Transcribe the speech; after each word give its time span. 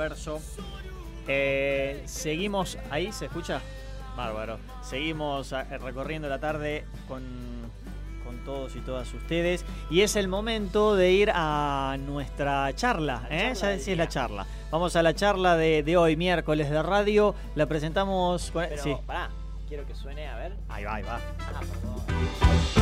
Multiverso. 0.00 0.40
Eh, 1.28 2.02
seguimos 2.06 2.78
ahí, 2.90 3.12
¿se 3.12 3.26
escucha? 3.26 3.60
Bárbaro. 4.16 4.58
Seguimos 4.82 5.52
eh, 5.52 5.62
recorriendo 5.76 6.26
la 6.26 6.38
tarde 6.38 6.86
con, 7.06 7.22
con 8.24 8.42
todos 8.42 8.76
y 8.76 8.80
todas 8.80 9.12
ustedes. 9.12 9.66
Y 9.90 10.00
es 10.00 10.16
el 10.16 10.26
momento 10.26 10.96
de 10.96 11.12
ir 11.12 11.30
a 11.34 11.98
nuestra 12.00 12.74
charla, 12.74 13.26
¿eh? 13.30 13.52
ya 13.54 13.68
decís 13.68 13.94
la 13.94 14.08
charla. 14.08 14.46
Vamos 14.70 14.96
a 14.96 15.02
la 15.02 15.14
charla 15.14 15.58
de, 15.58 15.82
de 15.82 15.98
hoy, 15.98 16.16
miércoles 16.16 16.70
de 16.70 16.82
radio. 16.82 17.34
La 17.54 17.66
presentamos 17.66 18.50
con. 18.52 18.64
Pero, 18.70 18.82
sí. 18.82 18.96
pará, 19.04 19.28
quiero 19.68 19.86
que 19.86 19.94
suene, 19.94 20.28
a 20.28 20.36
ver. 20.36 20.56
Ahí 20.70 20.84
va, 20.84 20.94
ahí 20.94 21.02
va. 21.02 21.20
Ah, 21.40 21.60
perdón. 21.60 22.79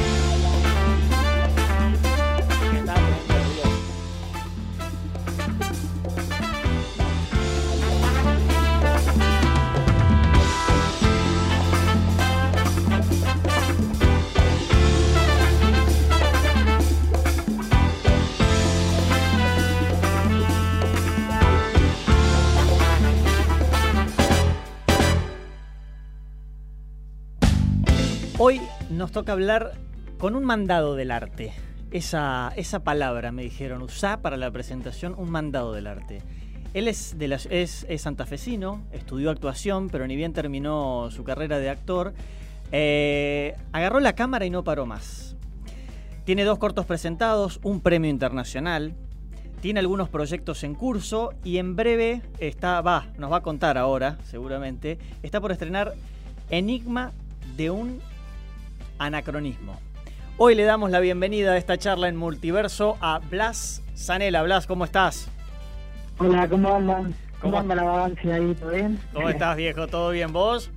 Nos 29.09 29.13
toca 29.15 29.33
hablar 29.33 29.73
con 30.19 30.37
un 30.37 30.45
mandado 30.45 30.95
del 30.95 31.13
arte. 31.13 31.55
Esa, 31.93 32.53
esa 32.57 32.81
palabra 32.81 33.33
me 33.33 33.43
dijeron, 33.43 33.81
usá 33.81 34.21
para 34.21 34.37
la 34.37 34.51
presentación 34.51 35.15
un 35.17 35.31
mandado 35.31 35.73
del 35.73 35.87
arte. 35.87 36.21
Él 36.75 36.89
es, 36.89 37.17
de 37.17 37.35
es, 37.49 37.87
es 37.89 38.03
santafesino, 38.03 38.85
estudió 38.93 39.31
actuación, 39.31 39.89
pero 39.89 40.07
ni 40.07 40.15
bien 40.15 40.35
terminó 40.35 41.11
su 41.11 41.25
carrera 41.25 41.59
de 41.59 41.71
actor, 41.71 42.13
eh, 42.71 43.57
agarró 43.73 43.99
la 44.01 44.15
cámara 44.15 44.45
y 44.45 44.51
no 44.51 44.63
paró 44.63 44.85
más. 44.85 45.37
Tiene 46.27 46.45
dos 46.45 46.59
cortos 46.59 46.85
presentados, 46.85 47.61
un 47.63 47.81
premio 47.81 48.11
internacional, 48.11 48.93
tiene 49.63 49.81
algunos 49.81 50.11
proyectos 50.11 50.65
en 50.65 50.75
curso 50.75 51.33
y 51.45 51.57
en 51.57 51.77
breve 51.77 52.21
está, 52.41 52.83
va, 52.83 53.07
nos 53.17 53.33
va 53.33 53.39
a 53.39 53.43
contar 53.43 53.79
ahora, 53.79 54.19
seguramente, 54.25 54.99
está 55.23 55.41
por 55.41 55.51
estrenar 55.51 55.95
Enigma 56.51 57.13
de 57.57 57.71
un 57.71 58.03
anacronismo. 58.99 59.79
Hoy 60.37 60.55
le 60.55 60.65
damos 60.65 60.91
la 60.91 61.01
bienvenida 61.01 61.53
a 61.53 61.57
esta 61.57 61.77
charla 61.79 62.09
en 62.09 62.17
multiverso 62.17 62.97
a 63.01 63.19
Blas 63.19 63.83
Zanela. 63.97 64.43
Blas, 64.43 64.67
¿cómo 64.67 64.85
estás? 64.85 65.29
Hola, 66.19 66.49
¿cómo 66.49 66.75
andan? 66.75 67.15
¿Cómo, 67.41 67.53
¿Cómo? 67.53 67.59
anda 67.59 67.75
la 67.75 67.83
vagancia 67.85 68.35
ahí? 68.35 68.55
¿Todo 68.59 68.71
bien? 68.71 68.99
¿Cómo 69.13 69.29
estás, 69.29 69.57
viejo? 69.57 69.87
¿Todo 69.89 70.11
bien 70.11 70.33
vos? 70.33 70.71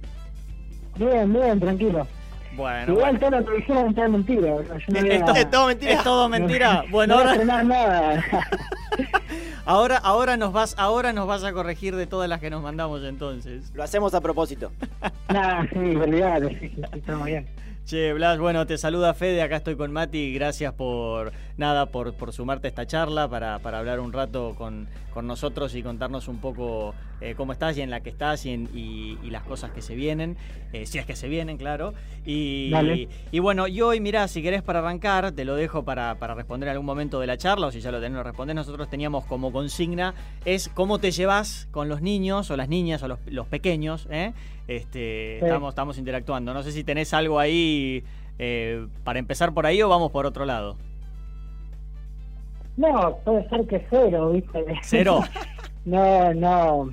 Bien, 0.98 1.32
bien, 1.32 1.60
tranquilo. 1.60 2.08
Bueno, 2.54 2.94
Igual 2.94 3.18
bueno. 3.18 3.20
todo 3.20 3.40
lo 3.40 3.46
que 3.46 3.56
dijeron 3.58 3.90
es 3.90 3.96
todo 3.96 4.10
mentira. 4.10 4.48
Yo 4.48 4.54
no 4.90 5.00
a- 5.00 5.14
Es, 5.14 5.26
to- 5.26 5.36
Es 5.36 5.50
todo 5.50 5.68
mentira. 5.68 5.92
es 5.94 6.04
todo 6.04 6.30
mentira. 6.30 6.84
Bueno, 6.92 7.16
no 7.16 7.22
voy 7.24 7.30
a 7.30 7.34
ahora, 7.54 7.64
nada. 7.64 8.26
ahora, 9.66 9.98
ahora, 9.98 10.38
nos 10.38 10.52
vas, 10.52 10.76
ahora 10.78 11.14
nos 11.14 11.28
vas 11.28 11.44
a 11.44 11.54
corregir 11.54 11.96
de 11.96 12.08
todas 12.08 12.28
las 12.30 12.40
que 12.42 12.50
nos 12.50 12.62
mandamos 12.62 13.04
entonces. 13.04 13.72
Lo 13.74 13.84
hacemos 13.84 14.14
a 14.14 14.22
propósito. 14.22 14.72
Nada, 15.30 15.66
sí, 15.72 15.78
olvidate, 15.78 16.50
sí, 16.50 16.56
sí, 16.60 16.70
sí, 16.76 16.82
estamos 17.00 17.26
bien. 17.26 17.48
Che, 17.86 18.14
Blas, 18.14 18.40
bueno, 18.40 18.66
te 18.66 18.78
saluda 18.78 19.14
Fede, 19.14 19.42
acá 19.42 19.58
estoy 19.58 19.76
con 19.76 19.92
Mati, 19.92 20.34
gracias 20.34 20.74
por 20.74 21.34
nada, 21.62 21.86
por, 21.86 22.14
por 22.14 22.34
sumarte 22.34 22.68
a 22.68 22.70
esta 22.70 22.86
charla 22.86 23.30
para, 23.30 23.60
para 23.60 23.80
hablar 23.80 24.02
un 24.02 24.12
rato 24.12 24.56
con, 24.58 24.90
con 25.14 25.26
nosotros 25.28 25.74
y 25.76 25.82
contarnos 25.82 26.28
un 26.28 26.40
poco 26.40 26.94
eh, 27.22 27.36
cómo 27.38 27.54
estás 27.54 27.78
y 27.78 27.82
en 27.82 27.90
la 27.90 28.02
que 28.02 28.10
estás 28.10 28.46
y, 28.46 28.50
en- 28.52 28.70
y- 28.74 29.18
y 29.24 29.30
las 29.30 29.44
cosas 29.44 29.72
que 29.72 29.82
se 29.82 29.96
vienen, 29.96 30.36
eh, 30.74 30.86
si 30.86 30.98
es 30.98 31.06
que 31.06 31.16
se 31.16 31.30
vienen, 31.30 31.58
claro. 31.58 31.94
Y, 32.26 32.70
y 33.32 33.40
bueno, 33.40 33.68
y 33.68 33.80
hoy, 33.82 34.00
mirá, 34.02 34.28
si 34.28 34.42
querés 34.42 34.62
para 34.62 34.80
arrancar, 34.80 35.32
te 35.32 35.46
lo 35.46 35.56
dejo 35.56 35.84
para, 35.84 36.16
para 36.16 36.34
responder 36.34 36.68
en 36.68 36.72
algún 36.74 36.86
momento 36.86 37.20
de 37.20 37.28
la 37.28 37.38
charla, 37.38 37.68
o 37.68 37.72
si 37.72 37.80
ya 37.80 37.92
lo 37.92 38.02
tenés 38.02 38.18
que 38.18 38.24
responder, 38.24 38.56
nosotros 38.56 38.90
teníamos 38.90 39.24
como 39.26 39.52
consigna, 39.54 40.14
es 40.44 40.68
cómo 40.70 41.00
te 41.00 41.12
llevas 41.12 41.68
con 41.72 41.88
los 41.88 42.02
niños 42.02 42.52
o 42.52 42.58
las 42.58 42.68
niñas 42.68 43.02
o 43.04 43.08
los, 43.08 43.20
los 43.28 43.48
pequeños, 43.48 44.08
¿eh? 44.12 44.34
Este, 44.68 45.38
Sí. 45.40 45.46
estamos, 45.46 45.70
estamos 45.70 45.98
interactuando. 45.98 46.54
No 46.54 46.64
sé 46.64 46.72
si 46.72 46.84
tenés 46.84 47.14
algo 47.14 47.40
ahí 47.40 48.04
eh, 48.40 48.88
para 49.04 49.20
empezar 49.20 49.54
por 49.54 49.66
ahí 49.66 49.82
o 49.82 49.90
vamos 49.90 50.12
por 50.12 50.26
otro 50.26 50.46
lado. 50.46 50.78
No, 52.82 53.18
puede 53.24 53.48
ser 53.50 53.68
que 53.68 53.86
cero, 53.90 54.32
¿viste? 54.32 54.66
Cero. 54.82 55.22
no, 55.86 56.34
no. 56.34 56.90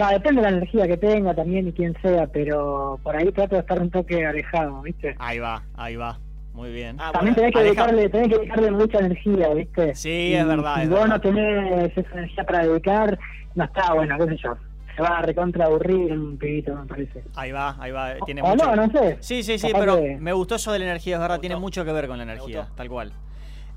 Va, 0.00 0.10
depende 0.10 0.42
de 0.42 0.50
la 0.50 0.56
energía 0.56 0.86
que 0.88 0.96
tenga 0.96 1.34
también 1.34 1.68
y 1.68 1.72
quién 1.72 1.96
sea, 2.02 2.26
pero 2.26 2.98
por 3.02 3.14
ahí 3.16 3.30
trato 3.32 3.54
de 3.54 3.60
estar 3.60 3.80
un 3.80 3.90
toque 3.90 4.26
alejado, 4.26 4.82
¿viste? 4.82 5.14
Ahí 5.18 5.38
va, 5.38 5.62
ahí 5.76 5.94
va. 5.96 6.18
Muy 6.52 6.72
bien. 6.72 6.96
Ah, 7.00 7.10
También 7.12 7.34
bueno, 7.34 7.50
tenés 7.50 7.52
que, 7.54 7.62
dedicarle, 7.64 8.08
tenés 8.08 8.28
que 8.28 8.34
dedicarle 8.38 8.70
mucha 8.70 8.98
energía, 8.98 9.48
¿viste? 9.54 9.94
Sí, 9.94 10.08
Y 10.30 10.34
es 10.34 10.46
verdad, 10.46 10.74
Si 10.76 10.82
es 10.82 10.88
vos 10.90 11.00
verdad. 11.00 11.14
no 11.14 11.20
tenés 11.20 11.96
esa 11.98 12.10
energía 12.12 12.44
para 12.44 12.66
dedicar, 12.66 13.18
no 13.54 13.64
está 13.64 13.92
bueno, 13.94 14.16
qué 14.18 14.24
sé 14.26 14.36
yo. 14.36 14.54
Se 14.96 15.02
va 15.02 15.18
a 15.18 15.22
recontra 15.22 15.64
aburrir 15.64 16.12
un 16.12 16.36
pibito, 16.38 16.72
me 16.76 16.86
parece. 16.86 17.24
Ahí 17.34 17.50
va, 17.50 17.74
ahí 17.80 17.90
va. 17.90 18.14
Tiene 18.24 18.42
o 18.42 18.46
mucho... 18.46 18.66
no, 18.76 18.86
no 18.86 18.92
sé. 18.92 19.16
Sí, 19.20 19.42
sí, 19.42 19.58
sí, 19.58 19.66
Capaz 19.68 19.80
pero 19.80 19.96
que- 20.00 20.16
me 20.20 20.32
gustó 20.32 20.54
eso 20.54 20.70
de 20.72 20.78
la 20.78 20.84
energía, 20.84 21.16
es 21.16 21.20
verdad, 21.20 21.40
tiene 21.40 21.56
mucho 21.56 21.84
que 21.84 21.92
ver 21.92 22.06
con 22.06 22.16
la 22.18 22.22
energía, 22.24 22.68
tal 22.76 22.88
cual. 22.88 23.12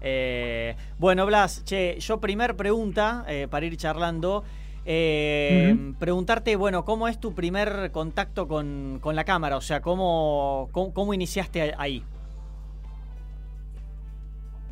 Eh, 0.02 0.75
bueno, 1.00 1.25
Blas, 1.25 1.63
che, 1.66 1.97
yo 2.00 2.19
primer 2.19 2.56
pregunta, 2.56 3.25
eh, 3.28 3.47
para 3.50 3.66
ir 3.66 3.78
charlando, 3.78 4.44
eh, 4.85 5.94
preguntarte, 6.00 6.56
bueno, 6.56 6.85
¿cómo 6.85 7.08
es 7.08 7.19
tu 7.19 7.34
primer 7.34 7.91
contacto 7.91 8.47
con, 8.47 9.00
con 9.02 9.16
la 9.16 9.24
cámara? 9.24 9.57
O 9.57 9.62
sea, 9.62 9.81
¿cómo, 9.81 10.69
cómo, 10.72 10.94
cómo 10.94 11.13
iniciaste 11.13 11.74
ahí? 11.78 12.03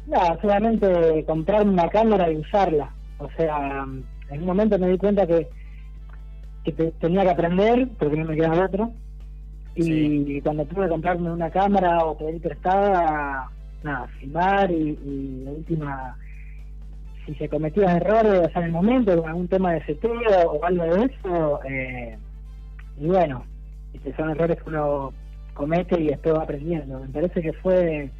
No, 0.06 0.19
solamente 0.41 1.25
comprarme 1.25 1.72
una 1.72 1.90
cámara 1.90 2.31
y 2.31 2.38
usarla. 2.38 2.94
O 3.18 3.30
sea, 3.31 3.85
en 4.30 4.40
un 4.41 4.46
momento 4.46 4.78
me 4.78 4.90
di 4.90 4.97
cuenta 4.97 5.25
que, 5.25 5.47
que 6.64 6.72
te- 6.74 6.91
tenía 6.94 7.24
que 7.24 7.31
aprender, 7.31 7.90
porque 7.97 8.18
no 8.18 8.25
me 8.25 8.35
quedaba 8.35 8.66
otro. 8.66 8.91
Y 9.75 9.84
Sí. 9.84 10.41
cuando 10.44 10.66
tuve 10.66 10.84
que 10.85 10.90
comprarme 10.90 11.31
una 11.31 11.50
cámara 11.52 12.06
o 12.06 12.18
pedir 12.18 12.41
prestada, 12.41 13.50
nada, 13.85 14.07
filmar 14.19 14.69
y, 14.72 14.97
y 15.03 15.44
de 15.46 15.51
última, 15.51 16.18
si 17.25 17.34
se 17.35 17.47
cometían 17.47 17.97
errores 17.97 18.47
o 18.47 18.51
sea, 18.51 18.62
en 18.62 18.68
el 18.68 18.72
momento, 18.72 19.16
con 19.22 19.29
algún 19.29 19.47
tema 19.47 19.72
de 19.73 19.85
seteo 19.85 20.51
o 20.51 20.66
algo 20.66 20.84
de 20.84 21.06
eso, 21.06 21.59
eh, 21.63 22.18
y 23.00 23.07
bueno, 23.07 23.46
viste, 23.94 24.16
son 24.16 24.29
errores 24.31 24.62
que 24.62 24.69
uno 24.69 25.13
comete 25.53 26.00
y 26.00 26.07
después 26.07 26.35
va 26.35 26.44
aprendiendo. 26.44 27.00
Me 27.00 27.07
parece 27.07 27.41
que 27.41 27.53
fue 27.53 28.12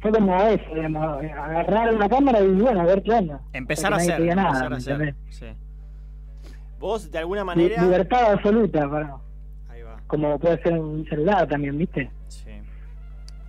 fue 0.00 0.10
como 0.10 0.36
eso, 0.42 0.74
digamos, 0.74 1.22
agarrar 1.24 1.94
una 1.94 2.08
cámara 2.08 2.40
y 2.40 2.48
bueno, 2.48 2.80
a 2.80 2.84
ver 2.84 3.02
qué 3.04 3.12
onda. 3.12 3.40
Empezar 3.52 3.92
a 3.92 3.96
hacer. 3.96 4.20
nada, 4.34 4.48
empezar 4.66 4.66
a 4.66 4.98
¿me 4.98 5.10
hacer. 5.10 5.14
Sí, 5.30 5.46
Vos, 6.80 7.10
de 7.10 7.18
alguna 7.18 7.44
manera. 7.44 7.80
Libertad 7.80 8.32
absoluta, 8.32 8.90
para, 8.90 9.16
ahí 9.70 9.82
va. 9.82 10.00
como 10.08 10.36
puede 10.40 10.60
ser 10.62 10.76
un 10.76 11.06
celular 11.08 11.46
también, 11.46 11.78
¿viste? 11.78 12.10
Sí. 12.26 12.50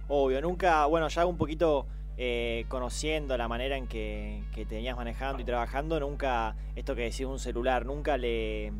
Obvio, 0.07 0.41
nunca, 0.41 0.85
bueno, 0.85 1.07
ya 1.07 1.25
un 1.25 1.37
poquito 1.37 1.85
eh, 2.17 2.65
conociendo 2.67 3.37
la 3.37 3.47
manera 3.47 3.77
en 3.77 3.87
que, 3.87 4.43
que 4.53 4.65
te 4.65 4.75
venías 4.75 4.95
manejando 4.95 5.41
y 5.41 5.45
trabajando, 5.45 5.99
nunca, 5.99 6.55
esto 6.75 6.95
que 6.95 7.03
decís 7.03 7.25
un 7.25 7.39
celular, 7.39 7.85
nunca 7.85 8.17
le, 8.17 8.71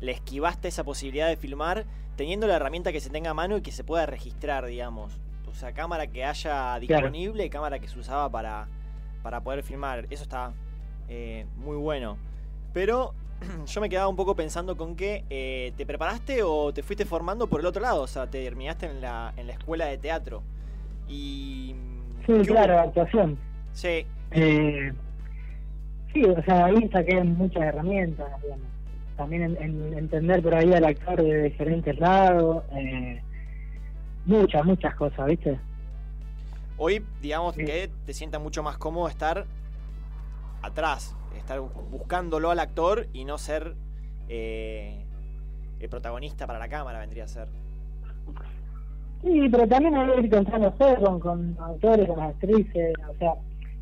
le 0.00 0.12
esquivaste 0.12 0.68
esa 0.68 0.84
posibilidad 0.84 1.28
de 1.28 1.36
filmar 1.36 1.86
teniendo 2.16 2.46
la 2.48 2.56
herramienta 2.56 2.92
que 2.92 3.00
se 3.00 3.10
tenga 3.10 3.30
a 3.30 3.34
mano 3.34 3.56
y 3.56 3.62
que 3.62 3.70
se 3.72 3.84
pueda 3.84 4.04
registrar, 4.04 4.66
digamos. 4.66 5.20
O 5.46 5.54
sea, 5.54 5.72
cámara 5.72 6.08
que 6.08 6.24
haya 6.24 6.78
disponible 6.78 7.48
cámara 7.48 7.78
que 7.78 7.88
se 7.88 7.98
usaba 7.98 8.28
para, 8.28 8.68
para 9.22 9.40
poder 9.40 9.62
filmar. 9.62 10.06
Eso 10.10 10.24
está 10.24 10.52
eh, 11.08 11.46
muy 11.56 11.76
bueno. 11.76 12.18
Pero 12.72 13.14
yo 13.66 13.80
me 13.80 13.88
quedaba 13.88 14.08
un 14.08 14.16
poco 14.16 14.34
pensando 14.34 14.76
con 14.76 14.96
que 14.96 15.24
eh, 15.30 15.72
te 15.76 15.86
preparaste 15.86 16.42
o 16.42 16.72
te 16.72 16.82
fuiste 16.82 17.04
formando 17.04 17.46
por 17.46 17.60
el 17.60 17.66
otro 17.66 17.82
lado. 17.82 18.02
O 18.02 18.06
sea, 18.08 18.28
te 18.28 18.42
terminaste 18.42 18.86
en 18.86 19.00
la, 19.00 19.32
en 19.36 19.46
la 19.46 19.52
escuela 19.52 19.86
de 19.86 19.98
teatro. 19.98 20.42
Y. 21.08 21.74
Sí, 22.26 22.32
¿qué 22.32 22.42
claro, 22.42 22.74
hubo? 22.74 22.80
actuación. 22.82 23.38
Sí, 23.72 24.06
Eh, 24.32 24.92
sí, 26.12 26.24
o 26.24 26.42
sea, 26.44 26.66
ahí 26.66 26.88
saqué 26.92 27.22
muchas 27.24 27.62
herramientas, 27.62 28.26
digamos. 28.42 28.66
También 29.16 29.42
en, 29.42 29.56
en 29.62 29.98
entender 29.98 30.42
por 30.42 30.54
ahí 30.54 30.72
al 30.72 30.84
actor 30.84 31.20
de 31.22 31.44
diferentes 31.44 31.98
lados, 31.98 32.62
eh, 32.76 33.20
muchas, 34.26 34.64
muchas 34.64 34.94
cosas, 34.94 35.26
¿viste? 35.26 35.58
Hoy, 36.76 37.04
digamos 37.20 37.54
Sí. 37.56 37.64
que 37.64 37.90
te 38.06 38.12
sienta 38.12 38.38
mucho 38.38 38.62
más 38.62 38.78
cómodo 38.78 39.08
estar 39.08 39.46
atrás, 40.62 41.16
estar 41.36 41.58
buscándolo 41.60 42.50
al 42.50 42.60
actor 42.60 43.06
y 43.12 43.24
no 43.24 43.38
ser 43.38 43.74
eh, 44.28 45.04
el 45.80 45.88
protagonista 45.88 46.46
para 46.46 46.58
la 46.60 46.68
cámara, 46.68 47.00
vendría 47.00 47.24
a 47.24 47.28
ser. 47.28 47.48
Sí, 49.28 49.46
pero 49.50 49.68
también 49.68 49.94
hay 49.94 50.06
que 50.06 50.18
ir 50.20 50.24
encontrándose 50.24 50.96
con, 51.04 51.20
con 51.20 51.56
actores, 51.60 52.08
con 52.08 52.20
actrices, 52.20 52.94
o 53.10 53.14
sea, 53.18 53.34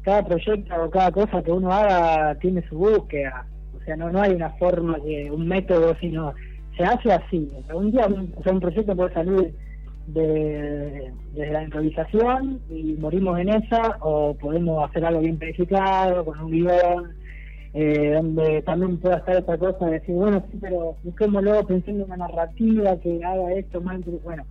cada 0.03 0.25
proyecto 0.25 0.75
o 0.85 0.91
cada 0.91 1.13
cosa 1.13 1.41
que 1.41 1.53
uno 1.53 1.71
haga 1.71 2.35
tiene 2.41 2.67
su 2.69 2.77
búsqueda, 2.77 3.47
o 3.77 3.85
sea, 3.85 3.97
no, 3.97 4.11
no 4.11 4.23
hay 4.23 4.33
una 4.33 4.51
forma, 4.51 4.99
que 5.01 5.31
un 5.31 5.47
método, 5.47 5.95
sino 6.01 6.35
se 6.77 6.83
hace 6.83 7.13
así. 7.13 7.49
Un 7.73 7.93
día 7.93 8.07
o 8.07 8.43
sea, 8.43 8.53
un 8.53 8.61
proyecto 8.61 8.97
puede 8.97 9.15
salir 9.15 9.55
de, 10.09 11.13
desde 11.33 11.53
la 11.53 11.63
improvisación 11.63 12.61
y 12.69 12.95
morimos 12.95 13.39
en 13.39 13.51
esa, 13.51 13.99
o 14.01 14.35
podemos 14.35 14.89
hacer 14.91 15.05
algo 15.05 15.21
bien 15.21 15.39
planificado, 15.39 16.25
con 16.25 16.41
un 16.41 16.51
guion, 16.51 17.15
eh, 17.73 18.15
donde 18.15 18.63
también 18.63 18.99
pueda 18.99 19.19
estar 19.19 19.37
esta 19.37 19.57
cosa 19.57 19.87
de 19.87 20.01
decir, 20.01 20.15
bueno, 20.17 20.43
sí, 20.51 20.59
pero 20.61 20.97
busquémoslo 21.05 21.65
pensando 21.69 22.05
en 22.05 22.11
una 22.11 22.27
narrativa 22.27 22.97
que 22.99 23.25
haga 23.25 23.53
esto 23.53 23.81
más. 23.81 24.01
Bueno, 24.25 24.45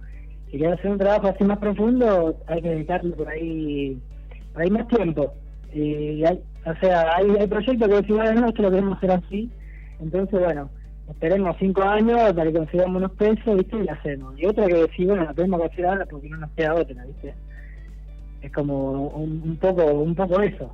si 0.52 0.58
quieres 0.58 0.80
hacer 0.80 0.92
un 0.92 0.98
trabajo 0.98 1.28
así 1.28 1.44
más 1.44 1.58
profundo, 1.58 2.38
hay 2.48 2.62
que 2.62 2.70
dedicarle 2.70 3.12
por 3.16 3.28
ahí, 3.28 4.00
por 4.54 4.62
ahí 4.62 4.70
más 4.70 4.88
tiempo. 4.88 5.34
Y 5.74 6.24
hay, 6.24 6.42
o 6.66 6.76
sea, 6.80 7.16
hay, 7.16 7.30
hay 7.40 7.48
proyectos 7.48 7.88
que 7.88 7.96
decimos, 7.96 8.24
bueno, 8.24 8.48
esto 8.48 8.62
lo 8.62 8.72
queremos 8.72 8.98
hacer 8.98 9.12
así. 9.12 9.52
Entonces, 10.00 10.40
bueno, 10.40 10.70
esperemos 11.10 11.56
cinco 11.60 11.84
años 11.84 12.34
para 12.34 12.46
que 12.46 12.58
consigamos 12.58 12.98
unos 12.98 13.12
pesos, 13.12 13.58
¿viste? 13.58 13.78
Y 13.78 13.84
lo 13.84 13.92
hacemos. 13.92 14.40
Y 14.40 14.46
otra 14.46 14.68
que 14.68 14.76
decir, 14.76 15.08
bueno, 15.08 15.26
lo 15.26 15.34
tenemos 15.34 15.60
que 15.60 15.66
hacer 15.68 15.86
ahora 15.86 16.06
porque 16.06 16.30
no 16.30 16.38
nos 16.38 16.52
queda 16.52 16.76
otra, 16.76 17.06
¿viste? 17.06 17.34
Es 18.42 18.52
como 18.52 19.10
un, 19.10 19.42
un 19.44 19.58
poco 19.58 19.86
un 19.86 20.16
poco 20.16 20.42
eso. 20.42 20.72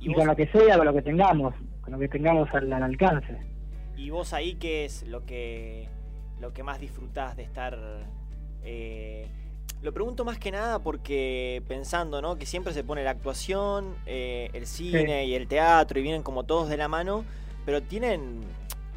Y, 0.00 0.12
con 0.12 0.26
lo 0.26 0.36
que 0.36 0.46
sea, 0.48 0.76
con 0.76 0.86
lo 0.86 0.92
que 0.92 1.02
tengamos, 1.02 1.54
con 1.80 1.92
lo 1.92 1.98
que 1.98 2.08
tengamos 2.08 2.48
al, 2.52 2.70
al, 2.72 2.82
alcance. 2.82 3.38
¿Y 3.96 4.10
vos 4.10 4.34
ahí 4.34 4.54
qué 4.56 4.84
es 4.84 5.06
lo 5.06 5.24
que, 5.24 5.88
lo 6.40 6.52
que 6.52 6.62
más 6.62 6.80
disfrutás 6.80 7.36
de 7.36 7.44
estar... 7.44 7.78
Eh, 8.64 9.28
lo 9.82 9.92
pregunto 9.92 10.24
más 10.24 10.38
que 10.38 10.50
nada 10.50 10.78
porque 10.78 11.62
pensando, 11.68 12.22
¿no? 12.22 12.36
Que 12.36 12.46
siempre 12.46 12.72
se 12.72 12.82
pone 12.84 13.04
la 13.04 13.10
actuación, 13.10 13.94
eh, 14.06 14.48
el 14.54 14.66
cine 14.66 15.24
sí. 15.24 15.30
y 15.30 15.34
el 15.34 15.46
teatro 15.46 15.98
y 15.98 16.02
vienen 16.02 16.22
como 16.22 16.44
todos 16.44 16.68
de 16.68 16.76
la 16.76 16.88
mano, 16.88 17.24
pero 17.66 17.82
tienen 17.82 18.40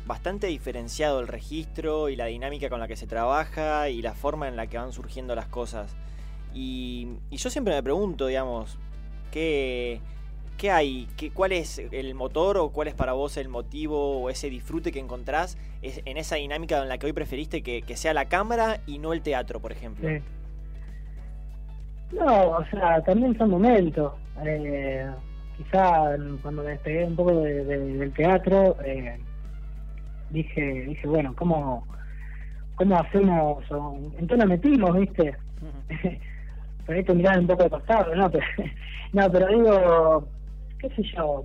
bastante 0.06 0.48
diferenciado 0.48 1.20
el 1.20 1.28
registro 1.28 2.08
y 2.08 2.16
la 2.16 2.26
dinámica 2.26 2.70
con 2.70 2.80
la 2.80 2.88
que 2.88 2.96
se 2.96 3.06
trabaja 3.06 3.90
y 3.90 4.02
la 4.02 4.14
forma 4.14 4.48
en 4.48 4.56
la 4.56 4.68
que 4.68 4.78
van 4.78 4.94
surgiendo 4.94 5.36
las 5.36 5.48
cosas. 5.48 5.94
Y, 6.54 7.10
y 7.30 7.38
yo 7.38 7.50
siempre 7.50 7.76
me 7.76 7.84
pregunto, 7.84 8.28
digamos, 8.28 8.78
¿qué, 9.32 10.00
qué 10.58 10.72
hay? 10.72 11.08
¿Qué, 11.16 11.32
¿Cuál 11.32 11.52
es 11.52 11.80
el 11.92 12.14
motor 12.16 12.58
o 12.58 12.70
cuál 12.70 12.88
es 12.88 12.96
para 12.96 13.14
vos 13.14 13.38
el 13.38 13.48
motivo 13.48 14.22
o 14.22 14.30
ese 14.30 14.50
disfrute 14.50 14.92
que 14.92 15.00
encontrás 15.00 15.58
en 15.82 16.18
esa 16.18 16.36
dinámica 16.36 16.82
en 16.82 16.90
la 16.90 16.98
que 16.98 17.06
hoy 17.06 17.14
preferiste 17.14 17.62
que, 17.62 17.84
que 17.84 17.96
sea 17.96 18.14
la 18.14 18.26
cámara 18.26 18.82
y 18.88 19.00
no 19.00 19.14
el 19.14 19.22
teatro, 19.22 19.60
por 19.60 19.72
ejemplo? 19.72 20.10
Sí. 20.10 20.22
No, 22.12 22.50
o 22.58 22.66
sea, 22.66 23.02
también 23.04 23.38
son 23.38 23.50
momentos. 23.52 24.14
Eh, 24.46 25.06
quizá 25.58 26.16
cuando 26.42 26.64
me 26.64 26.72
despegué 26.72 27.06
un 27.06 27.16
poco 27.16 27.42
de, 27.42 27.66
de, 27.66 27.78
del 27.98 28.14
teatro, 28.14 28.76
eh, 28.84 29.18
dije, 30.30 30.86
dije, 30.88 31.08
bueno, 31.08 31.36
¿cómo, 31.36 31.86
cómo 32.76 32.98
hacemos? 32.98 33.64
Entonces 34.18 34.38
nos 34.38 34.48
metimos, 34.48 34.98
¿viste? 34.98 35.36
Uh 35.62 35.94
-huh. 35.94 36.20
Por 36.86 36.96
ahí 36.96 37.04
te 37.04 37.14
miraban 37.14 37.42
un 37.42 37.48
poco 37.48 37.64
de 37.64 37.70
costado, 37.70 38.16
¿no? 38.16 38.32
Pero, 38.32 38.46
no, 39.14 39.32
pero 39.32 39.48
digo, 39.48 40.28
qué 40.80 40.90
sé 40.90 41.04
yo, 41.16 41.44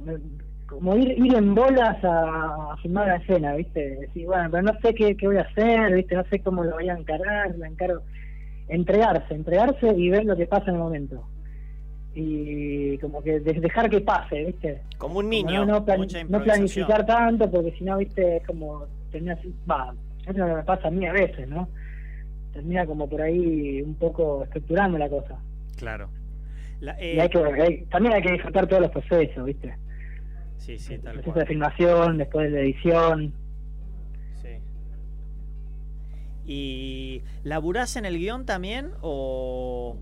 como 0.66 0.96
ir, 0.96 1.10
ir 1.18 1.34
en 1.34 1.54
bolas 1.54 2.02
a, 2.04 2.72
a 2.72 2.76
filmar 2.78 3.08
la 3.08 3.16
escena, 3.16 3.54
¿viste? 3.54 3.96
Decir, 3.96 4.26
bueno, 4.26 4.48
pero 4.50 4.62
no 4.62 4.72
sé 4.80 4.94
qué, 4.94 5.16
qué 5.16 5.26
voy 5.26 5.36
a 5.36 5.42
hacer, 5.42 5.94
¿viste? 5.94 6.14
No 6.14 6.24
sé 6.30 6.40
cómo 6.40 6.64
lo 6.64 6.72
voy 6.72 6.88
a 6.88 6.94
encarar, 6.94 7.54
la 7.58 7.66
encaro. 7.66 8.02
Entregarse, 8.68 9.34
entregarse 9.34 9.88
y 9.94 10.08
ver 10.08 10.24
lo 10.24 10.36
que 10.36 10.46
pasa 10.46 10.70
en 10.70 10.76
el 10.76 10.82
momento 10.82 11.26
y 12.14 12.98
como 12.98 13.22
que 13.22 13.40
dejar 13.40 13.88
que 13.88 14.00
pase, 14.00 14.44
¿viste? 14.44 14.82
Como 14.98 15.20
un 15.20 15.30
niño, 15.30 15.60
como 15.60 15.66
no, 15.66 15.78
no, 15.78 15.84
plan, 15.84 16.06
no, 16.28 16.42
planificar 16.42 17.06
tanto, 17.06 17.50
porque 17.50 17.72
si 17.72 17.84
no, 17.84 17.98
¿viste? 17.98 18.36
Es 18.36 18.46
como 18.46 18.86
termina 19.10 19.38
va, 19.70 19.94
eso 20.22 20.30
es 20.30 20.36
lo 20.36 20.46
que 20.46 20.54
me 20.54 20.62
pasa 20.62 20.88
a 20.88 20.90
mí 20.90 21.06
a 21.06 21.12
veces, 21.12 21.48
¿no? 21.48 21.68
Termina 22.52 22.86
como 22.86 23.08
por 23.08 23.22
ahí 23.22 23.80
un 23.80 23.94
poco 23.94 24.44
estructurando 24.44 24.98
la 24.98 25.08
cosa. 25.08 25.38
Claro. 25.76 26.08
La, 26.82 26.96
eh... 26.98 27.14
y 27.14 27.20
hay 27.20 27.28
que, 27.28 27.38
hay, 27.38 27.84
también 27.86 28.12
hay 28.12 28.22
que 28.22 28.32
disfrutar 28.32 28.66
todos 28.66 28.82
los 28.82 28.90
procesos, 28.90 29.44
¿viste? 29.44 29.76
Sí, 30.58 30.78
sí, 30.78 30.98
tal 30.98 31.14
El 31.16 31.22
proceso 31.22 31.32
cual. 31.32 31.44
de 31.44 31.46
filmación, 31.46 32.18
después 32.18 32.50
de 32.50 32.56
la 32.56 32.60
edición. 32.60 33.32
Sí. 34.34 34.48
¿Y 36.44 37.22
laburás 37.44 37.96
en 37.96 38.04
el 38.04 38.18
guion 38.18 38.46
también 38.46 38.90
o...? 39.00 39.96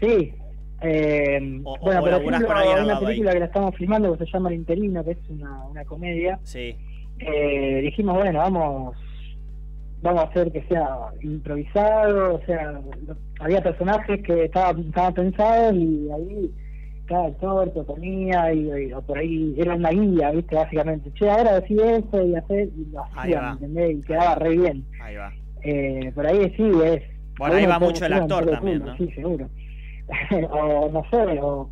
Sí. 0.00 0.34
Eh, 0.80 1.60
o, 1.64 1.78
bueno, 1.78 2.00
o 2.00 2.22
por 2.22 2.32
ejemplo, 2.32 2.56
hay 2.56 2.82
una 2.82 2.98
película 2.98 3.30
ahí. 3.30 3.34
que 3.34 3.40
la 3.40 3.46
estamos 3.46 3.76
filmando 3.76 4.16
que 4.16 4.24
se 4.24 4.32
llama 4.32 4.48
El 4.48 4.56
Interino, 4.56 5.04
que 5.04 5.12
es 5.12 5.18
una, 5.28 5.64
una 5.66 5.84
comedia. 5.84 6.40
Sí. 6.44 6.74
Eh, 7.18 7.80
dijimos, 7.82 8.16
bueno, 8.16 8.38
vamos 8.38 8.96
vamos 10.02 10.24
a 10.24 10.26
hacer 10.28 10.50
que 10.52 10.62
sea 10.64 10.88
improvisado, 11.22 12.34
o 12.34 12.40
sea, 12.44 12.80
había 13.40 13.62
personajes 13.62 14.20
que 14.22 14.44
estaban 14.44 14.80
estaba 14.80 15.12
pensados 15.12 15.74
y 15.74 16.10
ahí 16.10 16.50
cada 17.06 17.26
actor 17.26 17.72
proponía 17.72 18.52
y, 18.52 18.88
y, 18.88 18.92
o 18.92 19.02
por 19.02 19.18
ahí 19.18 19.54
era 19.56 19.74
una 19.74 19.90
guía, 19.90 20.30
¿viste? 20.32 20.54
Básicamente, 20.54 21.12
che, 21.14 21.30
ahora 21.30 21.60
decís 21.60 21.80
eso 21.80 22.26
y 22.26 22.34
hacer, 22.34 22.68
y 22.76 22.90
lo 22.90 23.04
hacía, 23.04 23.52
¿entendés? 23.52 23.98
Y 23.98 24.00
quedaba 24.02 24.34
re 24.36 24.56
bien. 24.56 24.84
Ahí 25.00 25.16
va. 25.16 25.32
Eh, 25.62 26.12
por 26.14 26.26
ahí 26.26 26.52
sí, 26.56 26.70
es... 26.84 27.02
Por 27.36 27.52
ahí 27.52 27.66
va 27.66 27.78
mucho 27.78 28.04
el 28.06 28.12
actor 28.12 28.46
también, 28.46 28.84
¿no? 28.84 28.96
Sí, 28.96 29.10
seguro. 29.12 29.48
o 30.50 30.90
no 30.90 31.02
sé, 31.10 31.38
o 31.40 31.70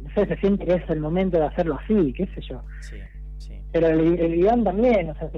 no 0.00 0.10
sé, 0.14 0.26
se 0.26 0.36
siente 0.36 0.64
que 0.64 0.74
es 0.74 0.90
el 0.90 1.00
momento 1.00 1.38
de 1.38 1.46
hacerlo 1.46 1.78
así, 1.82 2.12
qué 2.12 2.26
sé 2.34 2.40
yo. 2.40 2.60
Sí, 2.80 2.96
sí. 3.38 3.60
Pero 3.72 3.88
el, 3.88 4.18
el 4.18 4.36
guion 4.36 4.64
también, 4.64 5.10
o 5.10 5.14
sea, 5.14 5.30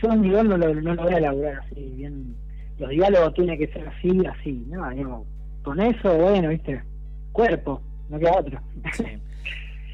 yo 0.00 0.08
un 0.08 0.22
guion 0.22 0.48
no 0.48 0.56
lo, 0.56 0.74
no 0.74 0.94
lo 0.94 1.02
voy 1.02 1.14
a 1.14 1.18
elaborar 1.18 1.60
así, 1.64 1.92
bien. 1.96 2.34
Los 2.78 2.90
diálogos 2.90 3.34
tienen 3.34 3.58
que 3.58 3.68
ser 3.68 3.86
así, 3.88 4.10
así, 4.26 4.64
¿no? 4.68 4.88
Digo, 4.90 5.26
con 5.62 5.80
eso, 5.80 6.16
bueno, 6.16 6.48
viste, 6.48 6.82
cuerpo, 7.32 7.82
no 8.08 8.18
queda 8.18 8.38
otro. 8.38 8.60
Sí. 8.94 9.04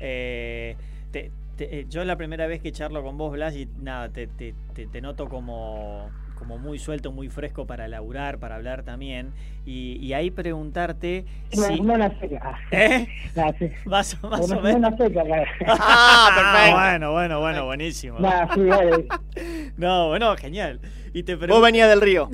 eh, 0.00 0.76
te, 1.10 1.30
te, 1.56 1.86
yo 1.88 2.04
la 2.04 2.16
primera 2.16 2.46
vez 2.46 2.60
que 2.60 2.72
charlo 2.72 3.02
con 3.02 3.18
vos, 3.18 3.32
Blas, 3.32 3.56
y 3.56 3.68
nada, 3.80 4.08
te, 4.10 4.26
te, 4.28 4.54
te 4.74 5.00
noto 5.00 5.28
como 5.28 6.10
como 6.36 6.58
muy 6.58 6.78
suelto, 6.78 7.10
muy 7.10 7.28
fresco 7.28 7.66
para 7.66 7.88
laburar, 7.88 8.38
para 8.38 8.54
hablar 8.54 8.84
también. 8.84 9.32
Y, 9.64 9.96
y 10.00 10.12
ahí 10.12 10.30
preguntarte. 10.30 11.24
No, 11.56 11.62
si... 11.64 11.80
no 11.80 11.96
la 11.96 12.16
seca. 12.20 12.58
¿Eh? 12.70 13.08
No, 13.34 13.52
sí. 13.58 13.70
Más, 13.84 14.22
más 14.22 14.50
o 14.50 14.60
menos. 14.60 14.80
No 14.80 14.90
la 14.90 14.96
seca, 14.96 15.22
ah, 15.66 16.30
perfecto. 16.34 16.76
Bueno, 16.80 17.12
bueno, 17.12 17.40
bueno, 17.40 17.64
buenísimo. 17.64 18.18
No, 18.20 18.30
sí, 18.54 18.62
dale. 18.62 19.06
no, 19.76 20.08
bueno, 20.08 20.36
genial. 20.36 20.80
Y 21.12 21.22
te 21.24 21.36
pregun... 21.36 21.56
Vos 21.56 21.64
venías 21.64 21.88
del 21.88 22.00
río. 22.00 22.28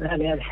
dale, 0.00 0.24
dale. 0.24 0.42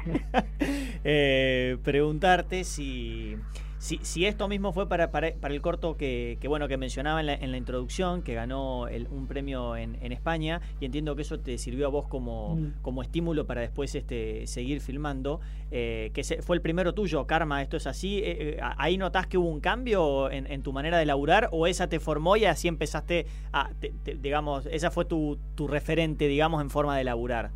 eh, 1.04 1.78
preguntarte 1.82 2.64
si 2.64 3.36
si, 3.80 3.96
si, 4.02 4.26
esto 4.26 4.46
mismo 4.46 4.74
fue 4.74 4.90
para, 4.90 5.10
para, 5.10 5.32
para 5.40 5.54
el 5.54 5.62
corto 5.62 5.96
que, 5.96 6.36
que, 6.38 6.48
bueno 6.48 6.68
que 6.68 6.76
mencionaba 6.76 7.20
en 7.20 7.26
la, 7.26 7.34
en 7.34 7.50
la 7.50 7.56
introducción, 7.56 8.20
que 8.20 8.34
ganó 8.34 8.88
el, 8.88 9.08
un 9.10 9.26
premio 9.26 9.74
en, 9.74 9.96
en, 10.02 10.12
España, 10.12 10.60
y 10.80 10.84
entiendo 10.84 11.16
que 11.16 11.22
eso 11.22 11.40
te 11.40 11.56
sirvió 11.56 11.86
a 11.86 11.88
vos 11.88 12.06
como, 12.06 12.56
mm. 12.56 12.74
como 12.82 13.00
estímulo 13.00 13.46
para 13.46 13.62
después 13.62 13.94
este, 13.94 14.46
seguir 14.46 14.82
filmando, 14.82 15.40
eh, 15.70 16.10
que 16.12 16.24
se, 16.24 16.42
fue 16.42 16.56
el 16.56 16.62
primero 16.62 16.92
tuyo, 16.92 17.26
Karma, 17.26 17.62
¿esto 17.62 17.78
es 17.78 17.86
así? 17.86 18.18
Eh, 18.18 18.58
eh, 18.58 18.60
¿Ahí 18.76 18.98
notás 18.98 19.26
que 19.26 19.38
hubo 19.38 19.48
un 19.48 19.60
cambio 19.60 20.30
en, 20.30 20.46
en, 20.46 20.62
tu 20.62 20.74
manera 20.74 20.98
de 20.98 21.06
laburar 21.06 21.48
o 21.50 21.66
esa 21.66 21.88
te 21.88 22.00
formó 22.00 22.36
y 22.36 22.44
así 22.44 22.68
empezaste 22.68 23.24
a, 23.50 23.70
te, 23.80 23.94
te, 24.04 24.14
digamos, 24.14 24.66
esa 24.66 24.90
fue 24.90 25.06
tu, 25.06 25.38
tu 25.54 25.66
referente, 25.66 26.28
digamos, 26.28 26.60
en 26.60 26.68
forma 26.68 26.98
de 26.98 27.04
laburar? 27.04 27.50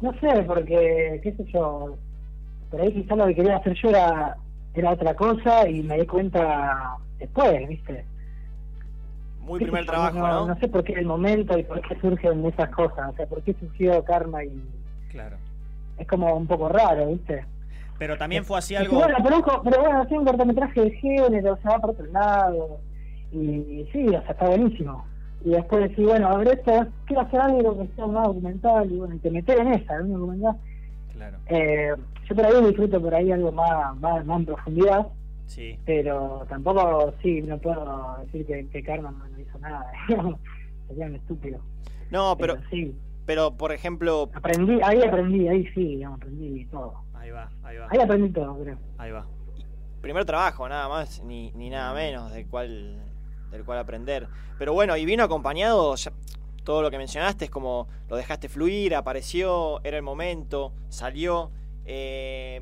No 0.00 0.18
sé, 0.18 0.44
porque, 0.46 1.20
qué 1.22 1.32
sé 1.36 1.44
yo, 1.52 1.98
por 2.70 2.80
ahí 2.80 2.92
quizás 2.92 3.18
lo 3.18 3.26
que 3.26 3.34
quería 3.34 3.56
hacer 3.56 3.74
yo 3.74 3.88
era, 3.90 4.36
era 4.74 4.90
otra 4.90 5.14
cosa 5.14 5.68
y 5.68 5.82
me 5.82 5.98
di 5.98 6.06
cuenta 6.06 6.96
después, 7.18 7.68
¿viste? 7.68 8.04
Muy 9.40 9.58
primer 9.58 9.84
trabajo, 9.84 10.18
no, 10.18 10.28
¿no? 10.28 10.46
¿no? 10.48 10.60
sé 10.60 10.68
por 10.68 10.84
qué 10.84 10.92
el 10.92 11.06
momento 11.06 11.58
y 11.58 11.64
por 11.64 11.80
qué 11.82 11.98
surgen 12.00 12.44
esas 12.46 12.70
cosas, 12.70 13.10
o 13.12 13.16
sea, 13.16 13.26
por 13.26 13.42
qué 13.42 13.54
surgió 13.58 14.04
Karma 14.04 14.44
y... 14.44 14.62
Claro. 15.10 15.36
Es 15.98 16.06
como 16.06 16.34
un 16.34 16.46
poco 16.46 16.68
raro, 16.68 17.08
¿viste? 17.08 17.44
Pero 17.98 18.16
también 18.16 18.44
fue 18.44 18.58
así 18.58 18.76
algo... 18.76 18.96
Bueno, 18.96 19.16
pero, 19.22 19.62
pero 19.62 19.80
bueno, 19.80 20.02
hacía 20.02 20.18
un 20.18 20.24
cortometraje 20.24 20.80
de 20.80 20.90
género, 20.92 21.54
o 21.54 21.56
sea, 21.58 21.72
va 21.72 21.78
por 21.80 21.90
otro 21.90 22.06
lado, 22.06 22.78
y, 23.32 23.38
y 23.38 23.88
sí, 23.92 24.06
o 24.06 24.22
sea, 24.22 24.30
está 24.30 24.46
buenísimo. 24.46 25.04
Y 25.44 25.50
después 25.50 25.88
decir, 25.88 26.06
bueno, 26.06 26.28
a 26.28 26.36
ver, 26.38 26.48
esto, 26.48 26.86
quiero 27.06 27.22
hacer 27.22 27.40
algo 27.40 27.78
que 27.78 27.88
sea 27.96 28.06
más 28.06 28.26
documental, 28.26 28.90
y 28.90 28.96
bueno, 28.96 29.14
y 29.14 29.18
te 29.18 29.30
metes 29.30 29.58
en 29.58 29.72
esa, 29.72 29.96
en 29.96 30.12
documental. 30.12 30.56
Claro. 31.12 31.38
Eh, 31.48 31.94
yo 32.30 32.36
por 32.36 32.46
ahí 32.46 32.64
disfruto 32.64 33.00
por 33.02 33.14
ahí 33.14 33.32
algo 33.32 33.50
más, 33.52 33.96
más, 33.98 34.24
más 34.24 34.38
en 34.38 34.46
profundidad. 34.46 35.08
Sí. 35.46 35.76
Pero 35.84 36.46
tampoco, 36.48 37.12
sí, 37.22 37.42
no 37.42 37.58
puedo 37.58 38.16
decir 38.24 38.46
que, 38.46 38.68
que 38.68 38.82
Karma 38.84 39.10
no 39.10 39.40
hizo 39.40 39.58
nada. 39.58 39.84
Sería 40.88 41.06
un 41.06 41.16
estúpido. 41.16 41.60
No, 42.10 42.36
pero, 42.38 42.54
pero, 42.54 42.68
sí. 42.70 42.94
Pero, 43.26 43.56
por 43.56 43.72
ejemplo. 43.72 44.30
Aprendí, 44.32 44.78
ahí 44.82 45.02
aprendí, 45.02 45.48
ahí 45.48 45.66
sí, 45.74 45.96
digamos, 45.96 46.18
aprendí 46.18 46.64
todo. 46.66 46.94
Ahí 47.14 47.30
va, 47.30 47.50
ahí 47.64 47.76
va. 47.76 47.88
Ahí 47.90 47.98
aprendí 47.98 48.30
todo, 48.30 48.56
creo. 48.62 48.78
Ahí 48.98 49.10
va. 49.10 49.26
primer 50.00 50.24
trabajo, 50.24 50.68
nada 50.68 50.88
más, 50.88 51.22
ni, 51.24 51.50
ni 51.52 51.68
nada 51.68 51.92
menos 51.94 52.32
del 52.32 52.46
cual, 52.46 53.02
del 53.50 53.64
cual 53.64 53.78
aprender. 53.78 54.28
Pero 54.58 54.72
bueno, 54.72 54.96
y 54.96 55.04
vino 55.04 55.24
acompañado, 55.24 55.96
todo 56.62 56.82
lo 56.82 56.90
que 56.90 56.98
mencionaste 56.98 57.46
es 57.46 57.50
como 57.50 57.88
lo 58.08 58.16
dejaste 58.16 58.48
fluir, 58.48 58.94
apareció, 58.94 59.80
era 59.82 59.96
el 59.96 60.02
momento, 60.04 60.72
salió. 60.88 61.50
Eh, 61.92 62.60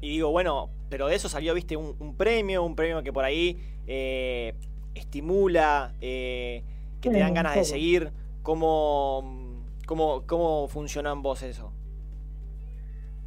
y 0.00 0.08
digo, 0.10 0.30
bueno, 0.30 0.70
pero 0.88 1.08
de 1.08 1.16
eso 1.16 1.28
salió, 1.28 1.52
viste, 1.52 1.76
un, 1.76 2.14
premio, 2.16 2.62
un 2.62 2.76
premio 2.76 3.02
que 3.02 3.12
por 3.12 3.24
ahí 3.24 3.58
eh, 3.88 4.54
estimula, 4.94 5.92
eh, 6.00 6.62
que 7.00 7.10
te 7.10 7.18
dan 7.18 7.34
ganas 7.34 7.56
de 7.56 7.64
seguir. 7.64 8.12
¿Cómo, 8.42 9.64
cómo, 9.86 10.22
¿Cómo 10.26 10.68
funcionó 10.68 11.12
en 11.12 11.22
vos 11.22 11.42
eso? 11.42 11.72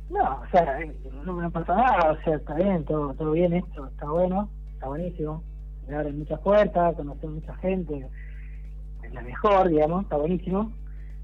No, 0.09 0.41
o 0.41 0.47
sea, 0.51 0.79
no 1.25 1.33
me 1.33 1.49
pasa 1.51 1.75
nada, 1.75 2.11
o 2.11 2.23
sea, 2.23 2.35
está 2.35 2.53
bien, 2.53 2.85
todo, 2.85 3.13
todo 3.15 3.31
bien 3.31 3.53
esto, 3.53 3.87
está 3.87 4.05
bueno, 4.05 4.49
está 4.73 4.87
buenísimo. 4.87 5.43
Me 5.87 5.95
abren 5.95 6.19
muchas 6.19 6.39
puertas, 6.39 6.95
conocer 6.95 7.29
mucha 7.29 7.55
gente, 7.57 8.07
es 9.03 9.13
la 9.13 9.21
mejor, 9.21 9.67
digamos, 9.67 10.03
está 10.03 10.15
buenísimo. 10.15 10.71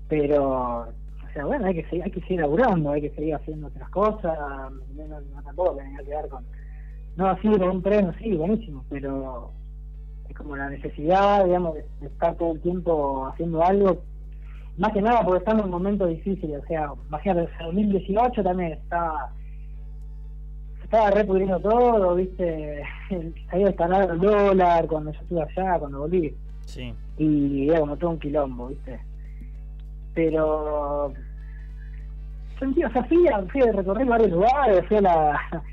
Pero, 0.09 0.93
o 1.31 1.33
sea, 1.33 1.45
bueno, 1.45 1.65
hay 1.65 1.75
que 1.75 1.83
seguir, 1.85 2.03
hay 2.03 2.11
que 2.11 2.19
seguir 2.21 2.41
laburando, 2.41 2.91
hay 2.91 3.01
que 3.01 3.11
seguir 3.11 3.35
haciendo 3.35 3.67
otras 3.67 3.89
cosas, 3.89 4.37
no, 4.95 5.07
no, 5.07 5.43
tampoco 5.43 5.75
me 5.75 5.97
que 5.97 6.03
quedar 6.03 6.27
con, 6.27 6.43
no 7.15 7.27
así 7.27 7.47
con 7.47 7.69
un 7.69 7.81
premio, 7.81 8.13
sí, 8.19 8.35
buenísimo, 8.35 8.83
pero 8.89 9.53
es 10.27 10.35
como 10.35 10.57
la 10.57 10.69
necesidad, 10.69 11.45
digamos, 11.45 11.75
de 11.75 12.07
estar 12.07 12.35
todo 12.35 12.51
el 12.51 12.61
tiempo 12.61 13.27
haciendo 13.27 13.63
algo 13.63 14.03
más 14.77 14.91
que 14.91 15.01
nada 15.01 15.23
porque 15.23 15.39
estamos 15.39 15.61
en 15.61 15.65
un 15.67 15.71
momento 15.71 16.05
difícil, 16.05 16.53
o 16.53 16.65
sea, 16.65 16.91
imagínate, 17.07 17.49
el 17.59 17.65
2018 17.65 18.43
también 18.43 18.73
estaba 18.73 19.31
se 20.79 20.83
estaba 20.83 21.11
repudriendo 21.11 21.61
todo, 21.61 22.15
viste, 22.15 22.83
había 23.51 23.67
instalado 23.67 24.11
el 24.11 24.19
dólar 24.19 24.85
cuando 24.87 25.13
yo 25.13 25.19
estuve 25.21 25.43
allá, 25.43 25.79
cuando 25.79 25.99
volví. 25.99 26.35
Sí. 26.65 26.93
Y 27.17 27.69
era 27.69 27.79
como 27.79 27.95
todo 27.95 28.11
un 28.11 28.19
quilombo, 28.19 28.67
viste. 28.67 28.99
Pero 30.13 31.13
sentí, 32.59 32.83
o 32.83 32.91
sea, 32.91 33.03
fui 33.05 33.27
a, 33.27 33.41
fui 33.43 33.61
a 33.61 33.71
recorrer 33.71 34.05
varios 34.05 34.31
lugares, 34.31 34.85
fui 34.87 34.97
a 34.97 35.01
la 35.01 35.63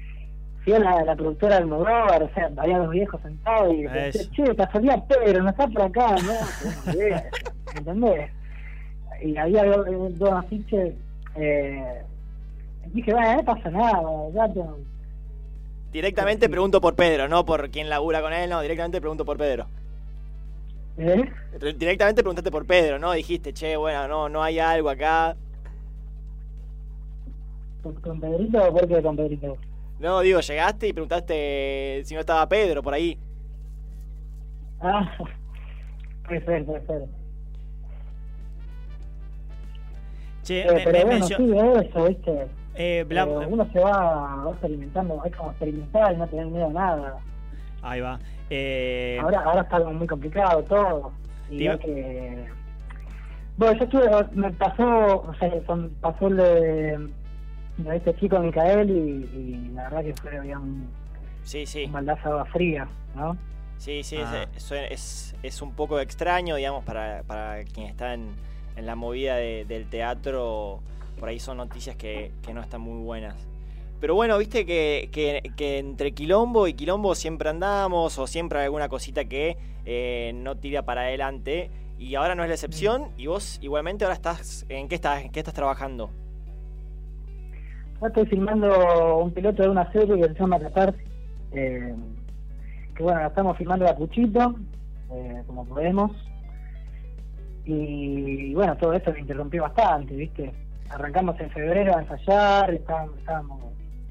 fui 0.64 0.73
a 0.73 0.78
la, 0.78 1.04
la 1.04 1.16
productora 1.16 1.57
del 1.57 1.66
Modovar, 1.66 2.23
o 2.23 2.30
sea, 2.35 2.50
había 2.57 2.78
dos 2.78 2.90
viejos 2.90 3.21
sentados 3.23 3.73
y 3.73 3.83
dije, 3.83 4.12
che, 4.35 4.57
casualidad 4.57 5.04
Pedro, 5.07 5.42
no 5.42 5.50
está 5.50 5.66
por 5.68 5.83
acá, 5.83 6.16
¿no? 6.16 6.92
¿Entendés? 7.76 8.30
y 9.23 9.37
había 9.37 9.64
dos 9.64 10.33
afiches. 10.33 10.95
Eh, 11.35 12.02
dije, 12.92 13.12
bueno, 13.12 13.37
no 13.37 13.45
pasa 13.45 13.71
nada, 13.71 14.02
ya 14.35 14.49
Directamente 15.92 16.49
pregunto 16.49 16.80
por 16.80 16.95
Pedro, 16.95 17.28
no 17.28 17.45
por 17.45 17.71
quién 17.71 17.88
labura 17.88 18.21
con 18.21 18.33
él, 18.33 18.50
no, 18.50 18.61
directamente 18.61 19.00
pregunto 19.00 19.25
por 19.25 19.38
Pedro. 19.38 19.66
¿Eh? 20.99 21.31
Directamente 21.76 22.23
preguntaste 22.23 22.50
por 22.50 22.67
Pedro, 22.67 22.99
¿no? 22.99 23.12
Dijiste, 23.12 23.52
che, 23.52 23.76
bueno, 23.76 24.09
no, 24.09 24.28
no 24.28 24.43
hay 24.43 24.59
algo 24.59 24.90
acá. 24.90 25.37
¿Con 27.83 28.21
Pedrito 28.21 28.69
o 28.69 28.73
por 28.73 28.88
qué 28.88 29.00
con 29.00 29.17
Pedrito? 29.17 29.57
No, 30.00 30.21
digo, 30.21 30.40
llegaste 30.40 30.88
y 30.88 30.93
preguntaste 30.93 32.02
si 32.05 32.14
no 32.14 32.21
estaba 32.21 32.49
Pedro 32.49 32.83
por 32.83 32.95
ahí. 32.95 33.17
Ah, 34.81 35.09
puede 36.26 36.45
ser, 36.45 36.64
puede 36.64 36.87
ser. 36.87 37.05
Che, 40.43 40.61
eh, 40.62 40.83
pero 40.85 41.07
bueno, 41.07 41.26
sí, 41.26 41.35
eso, 41.35 42.05
¿viste? 42.07 42.47
Eh, 42.75 43.05
uno 43.49 43.69
se 43.73 43.81
va, 43.81 44.47
experimentando, 44.50 45.23
es 45.25 45.37
como 45.37 45.50
experimentar 45.50 46.12
y 46.12 46.17
no 46.17 46.28
tener 46.28 46.47
miedo 46.47 46.67
a 46.67 46.73
nada. 46.73 47.19
Ahí 47.82 48.00
va. 48.00 48.18
Eh... 48.50 49.18
Ahora, 49.20 49.40
ahora 49.40 49.62
está 49.62 49.78
muy 49.80 50.06
complicado 50.06 50.62
todo. 50.64 51.12
Y 51.50 51.68
que... 51.78 52.47
Bueno, 53.56 53.78
yo 53.78 53.85
estuve, 53.85 54.26
me 54.32 54.52
pasó, 54.52 55.23
o 55.23 55.35
sea, 55.35 55.50
pasó 56.00 56.28
el 56.28 56.37
de, 56.37 57.11
de 57.78 57.97
este 57.97 58.14
chico 58.16 58.38
Micael 58.38 58.88
y, 58.88 59.70
la 59.75 59.85
verdad 59.85 60.04
que 60.04 60.14
fue 60.14 60.38
había 60.38 60.58
un, 60.61 60.88
sí, 61.42 61.66
sí. 61.66 61.87
un 61.87 61.92
baldazo 61.92 62.28
agua 62.28 62.44
fría, 62.44 62.88
¿no? 63.16 63.37
Sí, 63.78 64.04
sí, 64.04 64.16
es, 64.16 64.28
ah. 64.28 64.47
es, 64.90 65.35
es, 65.42 65.62
un 65.62 65.73
poco 65.73 65.99
extraño, 65.99 66.54
digamos, 66.54 66.85
para, 66.85 67.23
para 67.25 67.64
quien 67.64 67.87
está 67.87 68.14
en, 68.14 68.28
en 68.76 68.87
la 68.87 68.94
movida 68.94 69.37
del 69.37 69.88
teatro, 69.88 70.80
por 71.18 71.28
ahí 71.28 71.40
son 71.40 71.56
noticias 71.56 71.97
que, 71.97 72.30
no 72.52 72.61
están 72.61 72.80
muy 72.80 73.02
buenas. 73.02 73.35
Pero 74.00 74.14
bueno, 74.14 74.38
viste 74.38 74.64
que, 74.64 75.09
que, 75.12 75.78
entre 75.78 76.12
quilombo 76.12 76.69
y 76.69 76.75
quilombo 76.75 77.14
siempre 77.14 77.49
andamos 77.49 78.19
o 78.19 78.26
siempre 78.26 78.61
hay 78.61 78.67
alguna 78.67 78.88
cosita 78.88 79.25
que 79.25 79.57
eh, 79.85 80.33
no 80.35 80.57
tira 80.57 80.83
para 80.83 81.02
adelante. 81.02 81.71
Y 81.99 82.14
ahora 82.14 82.37
no 82.37 82.45
es 82.45 82.49
la 82.49 82.55
excepción. 82.55 83.09
Y 83.17 83.26
vos 83.26 83.59
igualmente 83.61 84.05
ahora 84.05 84.14
estás, 84.14 84.64
¿en 84.69 84.88
qué 84.88 84.95
estás, 84.95 85.25
en 85.25 85.31
qué 85.31 85.40
estás 85.40 85.55
trabajando? 85.55 86.11
estoy 88.07 88.26
filmando 88.26 89.19
un 89.19 89.33
piloto 89.33 89.64
de 89.64 89.69
una 89.69 89.90
serie 89.90 90.17
que 90.21 90.28
se 90.28 90.38
llama 90.38 90.61
Catarsis. 90.61 91.02
Eh, 91.50 91.95
que 92.95 93.02
bueno, 93.02 93.26
estamos 93.26 93.57
filmando 93.57 93.88
a 93.88 93.95
Cuchito, 93.97 94.55
eh, 95.12 95.43
como 95.47 95.64
podemos. 95.64 96.12
Y, 97.64 98.55
bueno, 98.55 98.76
todo 98.76 98.93
esto 98.95 99.12
me 99.12 99.21
interrumpió 99.21 99.62
bastante, 99.62 100.14
¿viste? 100.14 100.52
Arrancamos 100.90 101.38
en 101.40 101.50
febrero 101.50 101.97
a 101.97 102.00
ensayar, 102.00 102.73
estábamos 102.73 103.59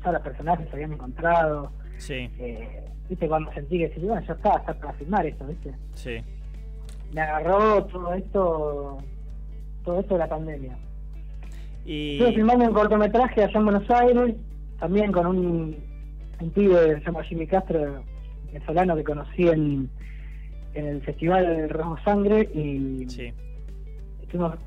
todos 0.08 0.14
los 0.14 0.24
personajes 0.24 0.68
se 0.70 0.74
habían 0.76 0.94
encontrado. 0.94 1.72
Sí. 1.98 2.30
Eh, 2.40 2.84
¿Viste? 3.10 3.28
Cuando 3.28 3.52
sentí 3.54 3.78
que, 3.80 4.00
bueno, 4.00 4.26
ya 4.26 4.34
está, 4.34 4.58
está 4.58 4.74
para 4.74 4.94
filmar 4.94 5.26
esto, 5.26 5.46
¿viste? 5.46 5.74
Sí. 5.94 6.18
Me 7.14 7.22
agarró 7.22 7.86
todo 7.86 8.14
esto, 8.14 8.98
todo 9.84 10.00
esto 10.00 10.14
de 10.14 10.20
la 10.20 10.30
pandemia. 10.30 10.78
Y... 11.86 12.14
Estuve 12.14 12.36
filmando 12.36 12.66
un 12.66 12.74
cortometraje 12.74 13.44
allá 13.44 13.60
en 13.60 13.66
Buenos 13.66 13.90
Aires, 13.90 14.36
también 14.80 15.12
con 15.12 15.26
un, 15.26 15.78
un 16.40 16.50
pibe 16.52 16.96
que 16.96 17.00
se 17.00 17.06
llama 17.06 17.24
Jimmy 17.24 17.48
Castro, 17.48 18.04
venezolano 18.48 18.96
que 18.96 19.04
conocí 19.04 19.48
en, 19.48 19.90
en 20.74 20.86
el 20.86 21.02
Festival 21.02 21.70
Rojo 21.70 21.98
Sangre 22.04 22.42
y 22.54 23.10
sí 23.10 23.34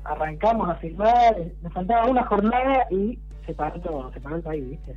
arrancamos 0.03 0.69
a 0.69 0.75
filmar, 0.75 1.37
nos 1.61 1.73
faltaba 1.73 2.07
una 2.07 2.25
jornada 2.25 2.87
y 2.89 3.19
se 3.45 3.53
paró 3.53 3.79
todo, 3.81 4.11
se 4.11 4.19
paró 4.19 4.37
el 4.37 4.41
país, 4.41 4.69
¿viste? 4.69 4.95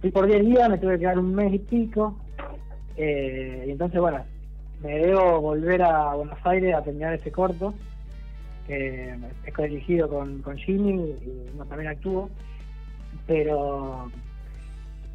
Fui 0.00 0.10
por 0.10 0.26
10 0.26 0.46
días, 0.46 0.68
me 0.68 0.78
tuve 0.78 0.94
que 0.94 1.00
quedar 1.00 1.18
un 1.18 1.34
mes 1.34 1.52
y 1.52 1.58
pico, 1.58 2.16
eh, 2.96 3.64
y 3.66 3.70
entonces, 3.70 4.00
bueno, 4.00 4.24
me 4.82 4.98
debo 4.98 5.40
volver 5.40 5.82
a 5.82 6.14
Buenos 6.14 6.38
Aires 6.44 6.74
a 6.74 6.82
terminar 6.82 7.14
ese 7.14 7.30
corto, 7.30 7.74
que 8.66 9.14
es 9.44 9.56
dirigido 9.56 10.08
con, 10.08 10.42
con 10.42 10.56
Jimmy 10.56 10.92
y 10.92 11.50
uno 11.54 11.64
también 11.66 11.90
actúo, 11.90 12.30
pero 13.26 14.10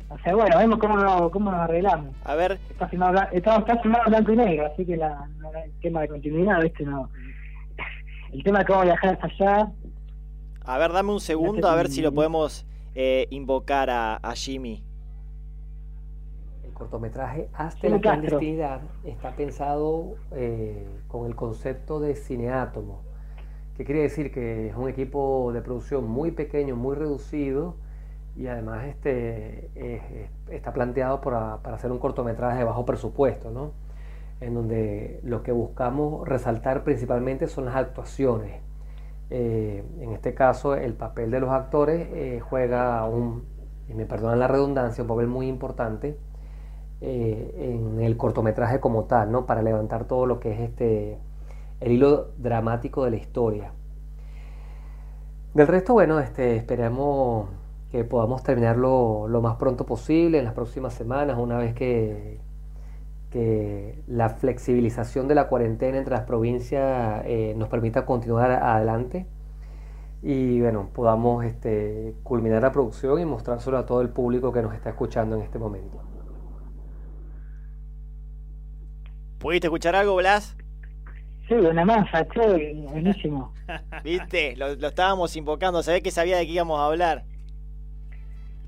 o 0.10 0.20
sea, 0.20 0.36
bueno, 0.36 0.58
vemos 0.58 0.80
cómo, 0.80 1.32
cómo 1.32 1.51
nos 1.51 1.62
arreglamos. 1.62 2.15
A 2.24 2.36
ver. 2.36 2.60
Está 2.70 2.88
filmado, 2.88 3.22
está, 3.32 3.58
está 3.58 3.77
filmado 3.80 4.04
blanco 4.08 4.34
y 4.34 4.36
negro, 4.36 4.68
así 4.68 4.86
que 4.86 4.98
la, 4.98 5.27
el 5.63 5.72
tema 5.82 6.01
de 6.01 6.10
continuidad, 6.10 6.62
¿viste? 6.62 6.84
No, 6.84 7.10
el 8.32 8.44
tema 8.44 8.60
de 8.60 8.65
cómo 8.65 8.84
viajar 8.84 9.18
hasta 9.22 9.27
allá. 9.27 9.72
A 10.63 10.77
ver, 10.77 10.92
dame 10.92 11.12
un 11.12 11.20
segundo, 11.20 11.68
a 11.68 11.75
ver 11.75 11.89
si 11.89 12.01
lo 12.01 12.12
podemos 12.12 12.65
eh, 12.95 13.27
invocar 13.29 13.89
a, 13.89 14.33
Jimmy. 14.35 14.83
El 16.63 16.73
cortometraje 16.73 17.49
Hasta 17.53 17.89
la 17.89 17.99
clandestinidad 17.99 18.81
está 19.03 19.35
pensado 19.35 20.15
eh, 20.31 20.87
con 21.07 21.27
el 21.27 21.35
concepto 21.35 21.99
de 21.99 22.15
cineátomo, 22.15 23.01
que 23.77 23.85
quiere 23.85 24.01
decir 24.01 24.31
que 24.31 24.69
es 24.69 24.75
un 24.75 24.89
equipo 24.89 25.51
de 25.53 25.61
producción 25.61 26.07
muy 26.07 26.31
pequeño, 26.31 26.75
muy 26.75 26.95
reducido, 26.95 27.75
y 28.35 28.47
además 28.47 28.85
este, 28.85 30.29
está 30.49 30.73
planteado 30.73 31.21
para, 31.21 31.61
para 31.61 31.77
hacer 31.77 31.91
un 31.91 31.99
cortometraje 31.99 32.57
de 32.57 32.63
bajo 32.65 32.85
presupuesto, 32.85 33.51
¿no? 33.51 33.71
en 34.41 34.53
donde 34.53 35.19
lo 35.23 35.43
que 35.43 35.51
buscamos 35.51 36.27
resaltar 36.27 36.83
principalmente 36.83 37.47
son 37.47 37.65
las 37.65 37.75
actuaciones. 37.75 38.61
Eh, 39.29 39.84
en 40.00 40.12
este 40.12 40.34
caso, 40.34 40.75
el 40.75 40.94
papel 40.94 41.32
de 41.32 41.39
los 41.39 41.50
actores 41.50 42.08
eh, 42.12 42.39
juega 42.41 43.05
un, 43.05 43.46
y 43.88 43.94
me 43.94 44.05
perdonan 44.05 44.39
la 44.39 44.48
redundancia, 44.48 45.03
un 45.03 45.08
papel 45.08 45.27
muy 45.27 45.48
importante 45.48 46.17
eh, 47.01 47.74
en 47.75 48.01
el 48.01 48.17
cortometraje 48.17 48.79
como 48.79 49.05
tal, 49.05 49.32
¿no? 49.32 49.46
para 49.46 49.62
levantar 49.62 50.05
todo 50.05 50.25
lo 50.25 50.39
que 50.39 50.53
es 50.53 50.60
este, 50.60 51.20
el 51.79 51.91
hilo 51.91 52.32
dramático 52.38 53.03
de 53.03 53.12
la 53.12 53.17
historia. 53.17 53.72
Del 55.53 55.67
resto, 55.67 55.94
bueno, 55.94 56.20
este, 56.20 56.55
esperemos 56.55 57.50
que 57.91 58.03
podamos 58.03 58.44
terminarlo 58.44 59.27
lo 59.27 59.41
más 59.41 59.55
pronto 59.55 59.86
posible, 59.86 60.39
en 60.39 60.46
las 60.46 60.53
próximas 60.53 60.94
semanas, 60.94 61.38
una 61.39 61.58
vez 61.58 61.74
que, 61.74 62.39
que 63.36 64.01
la 64.08 64.30
flexibilización 64.30 65.27
de 65.27 65.36
la 65.36 65.50
cuarentena 65.50 65.98
entre 65.98 66.13
las 66.13 66.24
provincias 66.24 67.22
eh, 67.25 67.54
nos 67.58 67.68
permita 67.68 68.06
continuar 68.06 68.50
adelante 68.50 69.25
y 70.22 70.62
bueno, 70.62 70.89
podamos 70.94 71.44
este, 71.44 72.15
culminar 72.24 72.62
la 72.62 72.72
producción 72.72 73.20
y 73.20 73.25
mostrárselo 73.25 73.77
a 73.77 73.86
todo 73.86 74.00
el 74.00 74.08
público 74.08 74.54
que 74.54 74.62
nos 74.62 74.74
está 74.74 74.92
escuchando 74.92 75.36
en 75.36 75.42
este 75.42 75.60
momento. 75.60 76.01
¿Pudiste 79.39 79.68
escuchar 79.68 79.98
algo, 79.98 80.15
Blas? 80.15 80.56
Sí, 81.50 81.56
una 81.56 81.84
masa, 81.84 82.25
che, 82.30 82.74
buenísimo. 82.89 83.54
¿Viste? 84.06 84.56
Lo, 84.56 84.68
estábamos 84.68 85.36
invocando, 85.36 85.84
sabés 85.84 86.01
que 86.01 86.12
sabía 86.12 86.38
de 86.38 86.46
qué 86.46 86.54
íbamos 86.54 86.80
a 86.80 86.86
hablar. 86.86 87.25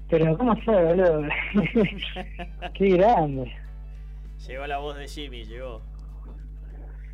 Pero, 0.10 0.38
¿cómo 0.38 0.58
fue, 0.58 0.84
boludo? 0.84 1.22
qué 2.74 2.90
grande. 2.90 3.50
Llegó 4.46 4.68
la 4.68 4.78
voz 4.78 4.98
de 4.98 5.08
Jimmy, 5.08 5.46
llegó. 5.46 5.82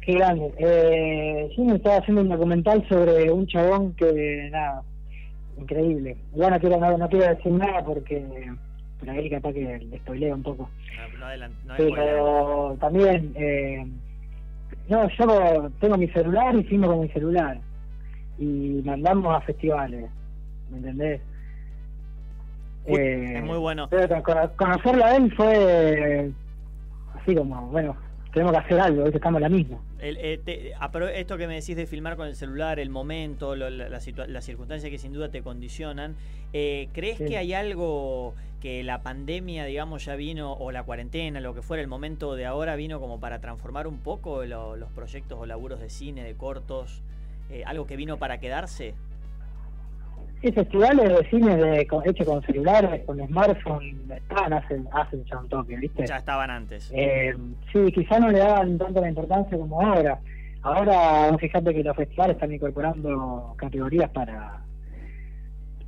Qué 0.01 0.13
grande. 0.13 0.53
Eh, 0.57 1.49
Jimmy 1.55 1.75
estaba 1.75 1.97
haciendo 1.97 2.21
un 2.21 2.29
documental 2.29 2.85
sobre 2.89 3.31
un 3.31 3.47
chabón 3.47 3.93
que, 3.93 4.49
nada, 4.51 4.83
increíble. 5.57 6.17
Ya 6.35 6.49
no 6.49 6.59
quiero, 6.59 6.97
no, 6.97 7.09
quiero 7.09 7.27
decir 7.27 7.51
nada 7.53 7.83
porque 7.85 8.51
por 8.99 9.09
ahí 9.09 9.29
capaz 9.29 9.53
que 9.53 9.79
le 9.79 9.97
spoileo 9.99 10.35
un 10.35 10.43
poco. 10.43 10.69
No, 11.19 11.47
no, 11.65 11.73
Pero 11.77 12.77
también... 12.79 13.31
Eh, 13.35 13.87
no, 14.89 15.07
yo 15.09 15.71
tengo 15.79 15.97
mi 15.97 16.07
celular 16.09 16.53
y 16.55 16.63
filmo 16.63 16.87
con 16.87 17.01
mi 17.01 17.09
celular. 17.09 17.57
Y 18.37 18.81
mandamos 18.83 19.33
a 19.35 19.41
festivales. 19.41 20.09
¿Me 20.69 20.77
entendés? 20.77 21.21
Eh, 22.85 23.33
es 23.37 23.43
muy 23.43 23.57
bueno. 23.57 23.87
Pero 23.89 24.21
conocerlo 24.57 25.05
a 25.05 25.15
él 25.15 25.33
fue 25.35 26.31
así 27.23 27.35
como, 27.35 27.67
bueno, 27.67 27.95
tenemos 28.33 28.51
que 28.53 28.59
hacer 28.59 28.79
algo, 28.79 29.07
estamos 29.07 29.41
la 29.41 29.49
misma. 29.49 29.79
El, 29.99 30.17
eh, 30.19 30.73
esto 31.15 31.37
que 31.37 31.47
me 31.47 31.55
decís 31.55 31.75
de 31.75 31.85
filmar 31.85 32.15
con 32.15 32.27
el 32.27 32.35
celular, 32.35 32.79
el 32.79 32.89
momento, 32.89 33.55
las 33.55 34.03
circunstancias 34.43 34.89
que 34.89 34.97
sin 34.97 35.13
duda 35.13 35.29
te 35.29 35.41
condicionan, 35.41 36.15
eh, 36.51 36.89
¿crees 36.93 37.19
que 37.19 37.37
hay 37.37 37.53
algo 37.53 38.33
que 38.59 38.83
la 38.83 39.01
pandemia, 39.01 39.65
digamos, 39.65 40.05
ya 40.05 40.15
vino, 40.15 40.53
o 40.53 40.71
la 40.71 40.83
cuarentena, 40.83 41.39
lo 41.41 41.53
que 41.53 41.61
fuera, 41.61 41.81
el 41.81 41.87
momento 41.87 42.35
de 42.35 42.45
ahora 42.45 42.75
vino 42.75 42.99
como 42.99 43.19
para 43.19 43.39
transformar 43.39 43.87
un 43.87 43.99
poco 43.99 44.45
los 44.45 44.91
proyectos 44.93 45.37
o 45.39 45.45
laburos 45.45 45.79
de 45.79 45.89
cine, 45.89 46.23
de 46.23 46.33
cortos, 46.35 47.01
eh, 47.49 47.63
algo 47.65 47.85
que 47.85 47.95
vino 47.95 48.17
para 48.17 48.39
quedarse? 48.39 48.95
Sí, 50.43 50.51
festivales 50.51 51.07
de 51.07 51.29
cine 51.29 51.55
de, 51.55 51.87
hechos 52.05 52.27
con 52.27 52.41
celulares, 52.43 53.01
con 53.05 53.17
smartphone, 53.27 54.11
estaban 54.13 54.51
hace, 54.51 54.81
hace 54.91 55.23
ya 55.23 55.39
un 55.39 55.47
toque, 55.47 55.77
¿viste? 55.77 56.05
Ya 56.05 56.17
estaban 56.17 56.49
antes. 56.49 56.91
Eh, 56.93 57.33
sí, 57.71 57.79
quizá 57.93 58.19
no 58.19 58.29
le 58.29 58.39
daban 58.39 58.77
tanto 58.77 58.99
la 58.99 59.07
importancia 59.07 59.57
como 59.57 59.81
ahora. 59.81 60.19
Ahora, 60.61 61.37
fíjate 61.37 61.73
que 61.73 61.81
los 61.81 61.95
festivales 61.95 62.35
están 62.35 62.51
incorporando 62.51 63.55
categorías 63.57 64.09
para 64.09 64.59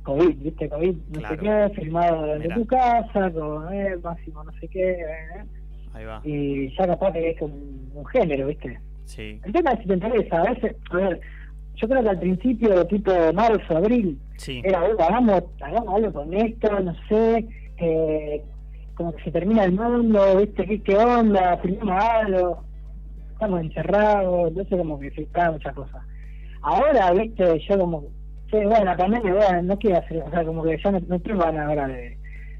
COVID, 0.04 0.36
¿viste? 0.38 0.70
COVID, 0.70 0.96
no 1.10 1.28
sé 1.28 1.36
qué, 1.36 1.72
filmado 1.74 2.24
desde 2.24 2.54
tu 2.54 2.66
casa, 2.66 3.30
con 3.32 3.74
eh, 3.74 3.94
máximo 4.02 4.42
no 4.42 4.52
sé 4.52 4.68
qué. 4.68 4.92
Eh, 4.92 5.44
Ahí 5.92 6.04
va. 6.06 6.22
Y 6.24 6.74
ya 6.78 6.86
capaz 6.86 7.12
que 7.12 7.28
es 7.32 7.42
un, 7.42 7.90
un 7.94 8.06
género, 8.06 8.46
¿viste? 8.46 8.80
Sí. 9.04 9.38
El 9.44 9.52
tema 9.52 9.72
es 9.72 9.80
si 9.80 9.86
te 9.86 9.94
interesa, 9.94 10.40
a 10.40 10.50
veces, 10.50 10.76
a 10.92 10.96
ver, 10.96 11.20
yo 11.76 11.88
creo 11.88 12.02
que 12.02 12.08
al 12.08 12.18
principio, 12.18 12.86
tipo 12.86 13.12
marzo, 13.34 13.76
abril, 13.76 14.18
era, 14.64 14.80
hagamos, 14.80 15.44
hagamos 15.60 15.94
algo 15.94 16.12
con 16.12 16.34
esto, 16.34 16.80
no 16.80 16.94
sé, 17.08 17.46
eh, 17.76 18.42
como 18.94 19.14
que 19.14 19.24
se 19.24 19.30
termina 19.30 19.64
el 19.64 19.72
mundo, 19.72 20.38
¿viste? 20.38 20.64
¿Qué, 20.64 20.82
qué 20.82 20.96
onda? 20.96 21.58
Filmamos 21.58 22.02
algo, 22.02 22.64
estamos 23.32 23.60
encerrados, 23.60 24.48
entonces 24.48 24.78
como 24.78 24.98
que 24.98 25.10
se 25.10 25.28
muchas 25.50 25.74
cosas. 25.74 26.02
Ahora, 26.62 27.12
¿viste? 27.12 27.60
Yo 27.68 27.78
como, 27.78 28.04
sí, 28.50 28.56
bueno, 28.64 28.84
la 28.84 28.96
pandemia, 28.96 29.34
bueno, 29.34 29.62
no 29.62 29.78
quiero 29.78 29.98
hacer, 29.98 30.22
o 30.22 30.30
sea, 30.30 30.44
como 30.44 30.62
que 30.62 30.78
ya 30.82 30.90
no, 30.90 31.00
no 31.06 31.20
tengo 31.20 31.42
ganas 31.42 31.68
ahora 31.68 31.88
de, 31.88 32.16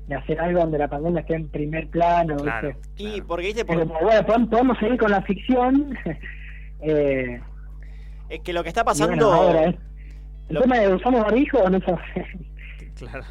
de 0.09 0.15
hacer 0.15 0.39
algo 0.39 0.61
donde 0.61 0.79
la 0.79 0.89
pandemia 0.89 1.21
esté 1.21 1.37
en 1.37 1.49
primer 1.49 1.89
plano, 1.89 2.37
¿viste? 2.37 2.77
Y 2.99 3.23
porque, 3.23 3.47
¿viste? 3.47 3.65
Porque, 3.65 3.85
bueno, 3.85 4.49
podemos 4.51 4.79
seguir 4.79 4.99
con 4.99 5.11
la 5.11 5.23
ficción, 5.23 5.97
eh 6.81 7.41
es 8.29 8.41
que 8.41 8.53
lo 8.53 8.63
que 8.63 8.69
está 8.69 8.85
pasando. 8.85 9.55
¿El 10.49 10.59
tema 10.61 10.79
de 10.79 10.95
usamos 10.95 11.23
barbijo 11.23 11.59
o 11.59 11.71
no 11.71 11.81
Claro. 12.95 13.25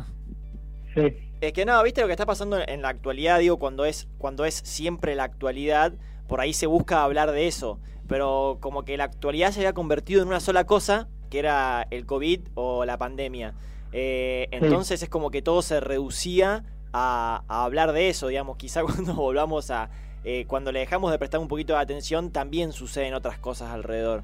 Sí. 0.94 1.26
Es 1.42 1.54
que 1.54 1.66
no, 1.66 1.82
viste 1.84 2.02
lo 2.02 2.08
que 2.08 2.14
está 2.14 2.26
pasando 2.26 2.58
en 2.66 2.82
la 2.82 2.90
actualidad, 2.90 3.40
digo, 3.40 3.58
cuando 3.58 3.86
es, 3.86 4.08
cuando 4.18 4.46
es 4.46 4.56
siempre 4.56 5.16
la 5.16 5.24
actualidad, 5.24 5.94
por 6.28 6.42
ahí 6.42 6.54
se 6.54 6.66
busca 6.66 7.04
hablar 7.04 7.32
de 7.32 7.48
eso. 7.48 7.80
Pero 8.08 8.58
como 8.62 8.84
que 8.84 8.98
la 8.98 9.06
actualidad 9.06 9.52
se 9.52 9.60
había 9.60 9.74
convertido 9.74 10.22
en 10.22 10.28
una 10.28 10.40
sola 10.40 10.66
cosa, 10.66 11.08
que 11.30 11.40
era 11.40 11.88
el 11.90 12.06
COVID 12.06 12.42
o 12.54 12.86
la 12.86 12.98
pandemia. 12.98 13.54
Eh, 13.92 14.48
entonces 14.52 15.02
es 15.02 15.10
como 15.10 15.32
que 15.32 15.42
todo 15.42 15.62
se 15.62 15.80
reducía 15.80 16.64
a, 16.94 17.44
hablar 17.48 17.94
de 17.94 18.10
eso, 18.10 18.28
digamos. 18.28 18.58
Quizá 18.58 18.84
cuando 18.86 19.14
volvamos 19.14 19.72
a. 19.72 19.90
Eh, 20.24 20.46
cuando 20.48 20.72
le 20.72 20.80
dejamos 20.80 21.12
de 21.12 21.20
prestar 21.20 21.40
un 21.40 21.48
poquito 21.48 21.74
de 21.74 21.80
atención, 21.80 22.32
también 22.32 22.72
suceden 22.72 23.14
otras 23.14 23.38
cosas 23.38 23.72
alrededor. 23.72 24.24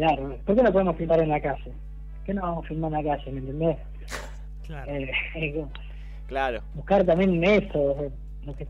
Claro, 0.00 0.34
¿por 0.46 0.56
qué 0.56 0.62
no 0.62 0.72
podemos 0.72 0.96
filmar 0.96 1.20
en 1.20 1.28
la 1.28 1.40
calle? 1.42 1.62
¿Por 1.62 2.24
qué 2.24 2.32
no 2.32 2.40
vamos 2.40 2.64
a 2.64 2.68
filmar 2.68 2.90
en 2.90 3.04
la 3.04 3.16
calle, 3.16 3.32
me 3.32 3.40
entendés? 3.40 3.76
Claro. 4.66 4.92
Eh, 4.94 5.12
claro. 6.26 6.62
Buscar 6.74 7.04
también 7.04 7.44
eso, 7.44 8.10
lo 8.46 8.56
que, 8.56 8.66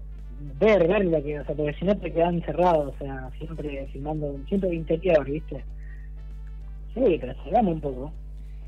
ver, 0.59 0.89
ver 0.89 1.05
lo 1.05 1.23
que, 1.23 1.39
o 1.39 1.45
sea, 1.45 1.55
porque 1.55 1.75
si 1.75 1.85
no 1.85 1.97
te 1.97 2.13
quedan 2.13 2.35
encerrados, 2.35 2.93
o 2.93 2.99
sea, 2.99 3.31
siempre 3.39 3.87
filmando, 3.93 4.41
siempre 4.49 4.75
interior, 4.75 5.25
¿viste? 5.25 5.63
Sí, 6.95 7.17
pero 7.21 7.33
salgamos 7.45 7.75
un 7.75 7.81
poco. 7.81 8.13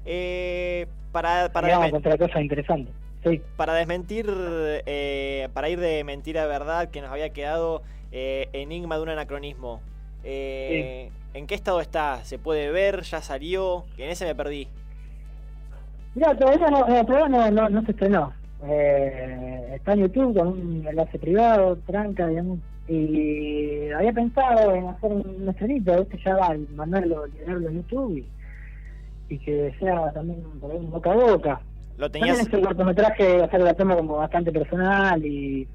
Eh, 0.05 0.87
para 1.11 1.51
para 1.53 1.67
Digamos, 1.67 1.93
otra 1.95 2.17
cosa 2.17 2.41
interesante. 2.41 2.93
Sí. 3.25 3.43
Para 3.57 3.75
desmentir, 3.75 4.27
eh, 4.87 5.49
para 5.53 5.69
ir 5.69 5.81
de 5.81 6.05
mentira 6.05 6.45
a 6.45 6.47
verdad, 6.47 6.91
que 6.91 7.01
nos 7.01 7.11
había 7.11 7.31
quedado 7.31 7.83
eh, 8.13 8.49
enigma 8.53 8.99
de 8.99 9.03
un 9.03 9.09
anacronismo. 9.09 9.81
Eh, 10.23 11.11
¿En 11.35 11.47
qué 11.47 11.55
estado 11.55 11.81
está? 11.81 12.25
¿Se 12.25 12.39
puede 12.39 12.71
ver? 12.71 13.03
¿Ya 13.03 13.23
salió? 13.23 13.85
Que 13.97 14.05
en 14.05 14.11
ese 14.11 14.27
me 14.27 14.35
perdí. 14.35 14.69
Mira, 16.15 16.37
todavía 16.37 16.69
no, 16.69 16.87
eh, 16.89 17.05
todavía 17.07 17.51
no, 17.51 17.71
no, 17.71 17.83
se 17.85 17.93
estrenó. 17.93 18.33
Eh, 18.65 19.73
está 19.75 19.95
en 19.95 20.01
YouTube 20.01 20.39
con 20.39 20.49
un 20.49 20.87
enlace 20.87 21.19
privado, 21.19 21.79
tranca, 21.87 22.27
digamos. 22.27 22.59
Y 22.87 23.91
había 23.93 24.13
pensado 24.13 24.75
en 24.75 24.89
hacer 24.89 25.11
un 25.11 25.49
estrenito, 25.49 26.07
que 26.09 26.19
ya 26.19 26.37
va, 26.37 26.55
mandarlo, 26.75 27.27
liberarlo 27.27 27.69
en 27.69 27.77
YouTube 27.77 28.27
y, 29.29 29.39
que 29.39 29.75
sea 29.79 30.13
también 30.13 30.43
por 30.61 30.71
ahí 30.71 30.79
boca 30.85 31.13
a 31.13 31.15
boca. 31.15 31.61
Lo 31.97 32.11
tenías. 32.11 32.37
También 32.37 32.55
ese 32.55 32.67
cortometraje, 32.67 33.43
hacer 33.43 33.61
la 33.63 33.73
toma 33.73 33.97
como 33.97 34.17
bastante 34.17 34.53
personal 34.53 35.25
y, 35.25 35.67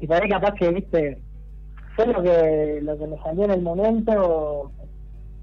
y 0.00 0.06
para 0.06 0.28
capaz 0.28 0.54
que, 0.54 0.68
viste, 0.70 1.18
fue 1.96 2.06
lo 2.06 2.22
que, 2.22 2.80
lo 2.82 2.98
que 2.98 3.06
me 3.06 3.16
salió 3.22 3.44
en 3.44 3.50
el 3.50 3.62
momento 3.62 4.70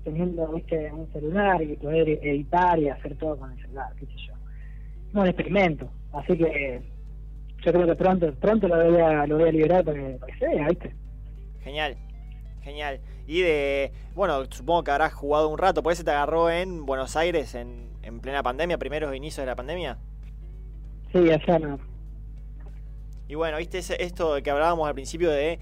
teniendo 0.04 0.48
viste 0.50 0.92
un 0.92 1.12
celular 1.12 1.62
y 1.62 1.76
poder 1.78 2.10
editar 2.10 2.78
y 2.78 2.90
hacer 2.90 3.18
todo 3.18 3.38
con 3.38 3.52
el 3.52 3.62
celular, 3.62 3.92
qué 4.00 4.06
sé 4.06 4.14
yo. 4.28 4.34
Un 5.20 5.28
experimento, 5.28 5.90
así 6.12 6.38
que 6.38 6.82
yo 7.64 7.72
creo 7.72 7.88
que 7.88 7.96
pronto 7.96 8.34
pronto 8.36 8.68
lo 8.68 8.92
voy 8.92 9.02
a, 9.02 9.26
lo 9.26 9.38
voy 9.38 9.50
a 9.50 9.52
liberar 9.52 9.84
para 9.84 9.98
que, 9.98 10.18
para 10.20 10.34
que 10.34 10.40
se 10.40 10.48
vea, 10.48 10.68
¿viste? 10.68 10.96
Genial, 11.62 11.96
genial. 12.62 13.00
Y 13.26 13.42
de, 13.42 13.92
bueno, 14.14 14.44
supongo 14.50 14.84
que 14.84 14.92
habrás 14.92 15.14
jugado 15.14 15.50
un 15.50 15.58
rato, 15.58 15.82
¿por 15.82 15.94
eso 15.94 16.04
te 16.04 16.12
agarró 16.12 16.50
en 16.50 16.86
Buenos 16.86 17.16
Aires 17.16 17.56
en, 17.56 17.88
en 18.04 18.20
plena 18.20 18.44
pandemia, 18.44 18.78
primeros 18.78 19.16
inicios 19.16 19.44
de 19.44 19.48
la 19.48 19.56
pandemia? 19.56 19.98
Sí, 21.14 21.32
allá 21.32 21.60
no. 21.60 21.80
Y 23.30 23.36
bueno, 23.36 23.58
viste 23.58 23.80
esto 23.80 24.36
que 24.44 24.52
hablábamos 24.52 24.88
al 24.88 24.94
principio 24.94 25.32
de 25.32 25.60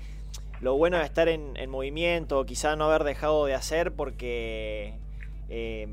lo 0.62 0.78
bueno 0.78 0.98
de 0.98 1.04
estar 1.04 1.28
en, 1.28 1.54
movimiento, 1.70 2.46
quizá 2.46 2.76
no 2.76 2.86
haber 2.86 3.04
dejado 3.04 3.46
de 3.46 3.56
hacer 3.56 3.94
porque 3.94 4.94
eh, 5.50 5.88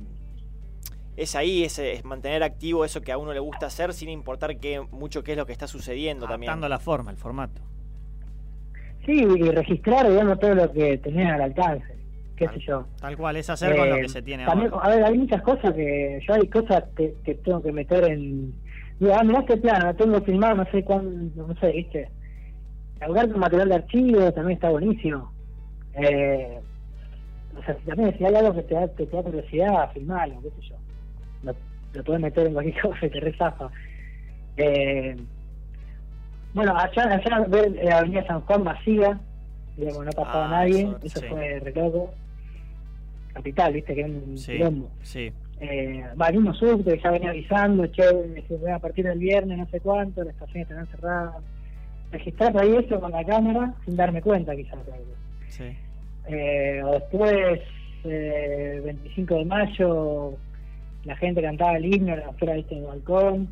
es 1.17 1.35
ahí, 1.35 1.65
es, 1.65 2.05
mantener 2.05 2.43
activo 2.43 2.85
eso 2.85 3.01
que 3.01 3.11
a 3.11 3.19
uno 3.19 3.33
le 3.33 3.41
gusta 3.41 3.67
hacer 3.67 3.95
sin 3.95 4.11
importar 4.11 4.59
qué, 4.59 4.81
mucho 4.91 5.25
qué 5.25 5.33
es 5.33 5.39
lo 5.39 5.47
que 5.47 5.53
está 5.53 5.67
sucediendo 5.67 6.27
también. 6.27 6.61
La 6.61 6.79
forma, 6.79 7.11
el 7.11 7.17
formato. 7.17 7.63
Sí, 9.07 9.13
y 9.15 9.51
registrar, 9.51 10.09
digamos, 10.09 10.39
todo 10.39 10.55
lo 10.55 10.71
que 10.71 10.99
tenés 10.99 11.33
al 11.33 11.41
alcance, 11.41 11.97
qué 12.37 12.47
sé 12.49 12.59
yo. 12.61 12.87
Tal 13.01 13.17
cual, 13.17 13.37
es 13.37 13.49
hacer 13.49 13.75
con 13.75 13.89
lo 13.89 13.97
que 13.97 14.03
eh, 14.03 14.09
se 14.11 14.21
tiene 14.21 14.45
también, 14.45 14.71
A 14.83 14.91
ver, 14.91 15.03
hay 15.03 15.17
muchas 15.17 15.41
cosas 15.41 15.73
que, 15.73 16.21
yo 16.29 16.35
hay 16.35 16.47
cosas 16.49 16.85
que, 16.95 17.35
tengo 17.43 17.63
que 17.63 17.73
meter 17.73 18.05
en... 18.05 18.53
Digo, 19.01 19.15
ah, 19.19 19.25
mirá 19.25 19.41
este 19.41 19.57
plano, 19.57 19.95
tengo 19.95 20.21
filmado, 20.21 20.57
no 20.57 20.71
sé 20.73 20.85
cuándo, 20.85 21.47
no 21.47 21.55
sé, 21.59 21.73
viste 21.73 22.11
hablar 23.01 23.31
con 23.31 23.41
material 23.41 23.69
de 23.69 23.75
archivo 23.77 24.33
también 24.33 24.57
está 24.57 24.71
buenísimo. 24.71 25.33
Eh, 25.95 26.61
o 27.59 27.63
sea, 27.65 27.75
también 27.87 28.17
si 28.17 28.25
hay 28.25 28.35
algo 28.35 28.55
que 28.55 28.63
te 28.63 28.75
da, 28.75 28.89
que 28.95 29.07
te 29.07 29.17
da 29.17 29.23
curiosidad, 29.23 29.93
filmarlo, 29.93 30.41
qué 30.43 30.51
sé 30.51 30.69
yo. 30.69 30.77
Lo, 31.43 31.55
lo 31.95 32.05
puedes 32.05 32.23
meter 32.23 32.47
en 32.47 32.53
cualquier 32.53 32.81
cosa 32.83 33.07
y 33.07 33.11
te 33.11 33.21
rezafa. 33.21 33.71
Eh, 34.57 35.17
bueno, 36.55 36.77
allá, 36.77 37.15
allá 37.15 37.47
ver 37.49 37.71
la 37.73 37.83
eh, 37.83 37.93
Avenida 37.93 38.27
San 38.27 38.41
Juan 38.43 38.65
vacía, 38.65 39.21
digamos, 39.77 40.05
no 40.05 40.13
pasaba 40.13 40.47
ah, 40.47 40.51
nadie, 40.51 40.89
eso, 41.03 41.21
fue 41.29 41.61
recoco. 41.61 42.13
Capital, 43.33 43.73
viste, 43.75 43.95
que 43.95 44.01
es 44.01 44.07
un 44.09 44.39
sí, 44.39 44.59
Sí. 45.03 45.33
eh, 45.61 46.05
mismo 46.33 46.55
subte 46.55 46.95
que 46.97 47.03
ya 47.03 47.11
venía 47.13 47.31
avisando, 47.31 47.87
che, 47.87 48.03
a 48.73 48.79
partir 48.81 49.05
del 49.05 49.19
viernes, 49.19 49.59
no 49.59 49.67
sé 49.69 49.81
cuánto, 49.81 50.25
las 50.25 50.35
estaciones 50.35 50.63
estarán 50.63 50.87
cerradas. 50.89 51.37
Registrar 52.11 52.57
ahí 52.57 52.77
eso 52.77 53.01
con 53.01 53.13
la 53.13 53.25
cámara 53.25 53.75
sin 53.85 53.97
darme 53.97 54.23
cuenta, 54.23 54.57
quizás. 54.57 54.79
Sí. 55.49 55.77
Eh, 56.27 56.83
o 56.85 56.93
después, 56.93 57.61
eh, 58.05 58.81
25 58.85 59.35
de 59.35 59.45
mayo, 59.45 60.37
la 61.05 61.17
gente 61.17 61.43
cantaba 61.43 61.77
el 61.77 61.87
himno 61.87 62.15
afuera 62.15 62.55
¿viste, 62.55 62.75
del 62.75 62.85
balcón 62.85 63.49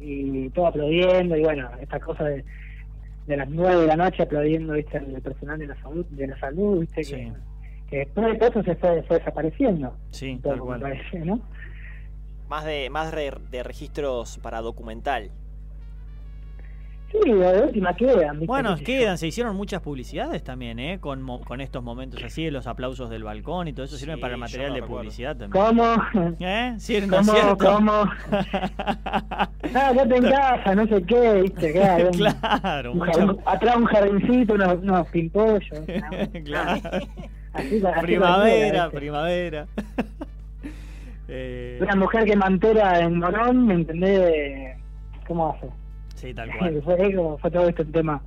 y 0.00 0.48
todo 0.50 0.68
aplaudiendo 0.68 1.36
y 1.36 1.42
bueno, 1.42 1.70
esta 1.80 2.00
cosa 2.00 2.24
de, 2.24 2.44
de 3.26 3.36
las 3.36 3.48
9 3.48 3.82
de 3.82 3.86
la 3.86 3.96
noche 3.96 4.22
aplaudiendo 4.22 4.72
¿viste, 4.72 4.98
el 4.98 5.20
personal 5.20 5.58
de 5.58 5.66
la 5.66 5.80
salud, 5.80 6.06
de 6.06 6.26
la 6.26 6.38
salud 6.38 6.80
¿viste? 6.80 7.02
Que, 7.02 7.32
que 7.88 7.96
después 7.98 8.26
de 8.26 8.34
todo 8.38 8.48
eso 8.48 8.62
se 8.62 8.74
fue, 8.76 9.18
desapareciendo. 9.18 9.94
Sí, 10.10 10.38
tal 10.42 10.60
cual. 10.60 10.82
¿no? 11.24 11.40
Más 12.48 12.64
de, 12.64 12.88
más 12.90 13.12
de 13.12 13.62
registros 13.62 14.38
para 14.38 14.60
documental. 14.60 15.30
Sí, 17.10 17.18
de 17.32 17.62
última 17.62 17.94
quedan. 17.94 18.46
Bueno, 18.46 18.76
quedan, 18.76 19.18
se 19.18 19.26
hicieron 19.26 19.56
muchas 19.56 19.82
publicidades 19.82 20.44
también, 20.44 20.78
¿eh? 20.78 20.98
Con, 21.00 21.26
con 21.40 21.60
estos 21.60 21.82
momentos 21.82 22.22
así, 22.22 22.48
los 22.50 22.68
aplausos 22.68 23.10
del 23.10 23.24
balcón 23.24 23.66
y 23.66 23.72
todo 23.72 23.84
eso 23.84 23.96
sirve 23.96 24.16
para 24.16 24.34
el 24.34 24.40
material 24.40 24.74
de 24.74 24.82
publicidad 24.82 25.36
también. 25.36 25.64
¿Cómo? 25.64 25.96
¿Eh? 26.38 26.74
¿Sí, 26.78 27.00
¿Cómo? 27.08 27.24
cierto? 27.24 27.56
¿Cómo? 27.56 27.92
ah, 28.30 29.48
ya 29.72 30.06
te 30.06 30.16
encaja, 30.16 30.74
no 30.76 30.86
sé 30.86 31.02
qué, 31.02 31.42
¿viste? 31.42 31.72
Claro. 31.72 32.10
claro 32.62 32.92
un, 32.92 33.38
atrás 33.44 33.76
un 33.76 33.84
jardincito, 33.86 34.54
unos, 34.54 34.78
unos 34.82 35.08
pimpollos. 35.08 35.80
claro. 36.44 36.80
Así, 37.52 37.82
primavera, 38.02 38.90
primavera. 38.90 39.66
eh... 41.26 41.78
Una 41.82 41.96
mujer 41.96 42.24
que 42.24 42.36
mantera 42.36 43.00
en 43.00 43.18
Morón, 43.18 43.66
¿me 43.66 43.74
entendés? 43.74 44.76
¿Cómo 45.26 45.52
hace? 45.52 45.79
Sí, 46.20 46.34
tal 46.34 46.50
cual. 46.58 46.82
fue, 46.82 47.38
fue 47.40 47.50
todo 47.50 47.68
esto 47.68 47.82
un 47.82 47.92
tema 47.92 48.22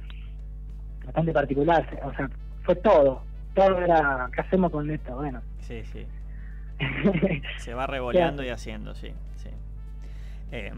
bastante 1.06 1.32
particular, 1.32 1.99
o 2.03 2.13
sea, 2.13 2.29
fue 2.63 2.75
todo. 2.75 3.21
Todo 3.53 3.79
era, 3.79 4.29
¿qué 4.34 4.41
hacemos 4.41 4.71
con 4.71 4.89
esto? 4.89 5.15
Bueno. 5.15 5.41
Sí, 5.60 5.84
sí. 5.86 6.06
Se 7.58 7.73
va 7.73 7.86
revoleando 7.86 8.43
y 8.43 8.49
haciendo, 8.49 8.95
sí. 8.95 9.12
sí. 9.36 9.49
Eh, 10.51 10.71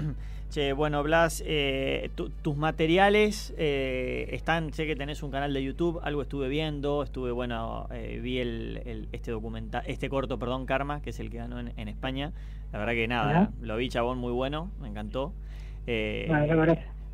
che, 0.48 0.72
bueno, 0.72 1.02
Blas, 1.02 1.42
eh, 1.46 2.10
tus 2.14 2.56
materiales 2.56 3.54
eh, 3.58 4.28
están, 4.32 4.72
sé 4.72 4.86
que 4.86 4.96
tenés 4.96 5.22
un 5.22 5.30
canal 5.30 5.52
de 5.52 5.62
YouTube, 5.62 6.00
algo 6.02 6.22
estuve 6.22 6.48
viendo, 6.48 7.02
estuve, 7.02 7.32
bueno, 7.32 7.86
vi 7.90 8.38
el, 8.38 9.08
este 9.12 9.30
documental, 9.30 9.82
este 9.86 10.08
corto, 10.08 10.38
perdón, 10.38 10.64
Karma, 10.64 11.02
que 11.02 11.10
es 11.10 11.20
el 11.20 11.30
que 11.30 11.36
ganó 11.36 11.60
en, 11.60 11.88
España. 11.88 12.32
La 12.72 12.78
verdad 12.78 12.94
que 12.94 13.08
nada, 13.08 13.50
lo 13.60 13.76
vi 13.76 13.90
chabón 13.90 14.16
muy 14.16 14.32
bueno, 14.32 14.70
me 14.80 14.88
encantó. 14.88 15.34
Eh, 15.86 16.30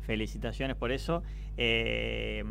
felicitaciones 0.01 0.75
por 0.75 0.91
eso. 0.91 1.23
Eh, 1.57 2.43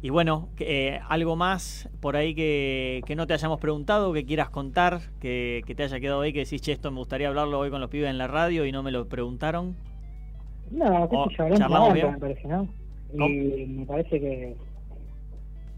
y 0.00 0.10
bueno, 0.10 0.48
eh, 0.60 1.00
algo 1.08 1.34
más 1.34 1.88
por 2.00 2.16
ahí 2.16 2.34
que, 2.34 3.02
no 3.16 3.26
te 3.26 3.34
hayamos 3.34 3.58
preguntado, 3.58 4.12
que 4.12 4.24
quieras 4.24 4.48
contar, 4.48 5.00
que, 5.20 5.62
te 5.76 5.82
haya 5.82 5.98
quedado 5.98 6.20
ahí, 6.20 6.32
que 6.32 6.40
decís, 6.40 6.62
che, 6.62 6.72
esto 6.72 6.90
me 6.92 6.98
gustaría 6.98 7.28
hablarlo 7.28 7.58
hoy 7.58 7.70
con 7.70 7.80
los 7.80 7.90
pibes 7.90 8.08
en 8.08 8.18
la 8.18 8.28
radio 8.28 8.64
y 8.64 8.72
no 8.72 8.82
me 8.82 8.92
lo 8.92 9.08
preguntaron. 9.08 9.74
No, 10.70 11.08
qué 11.08 11.36
sé 11.36 11.50
yo, 11.58 12.12
me 12.12 12.18
parece, 12.18 12.48
¿no? 12.48 12.68
Y 13.12 13.66
me 13.66 13.86
parece 13.86 14.20
que, 14.20 14.56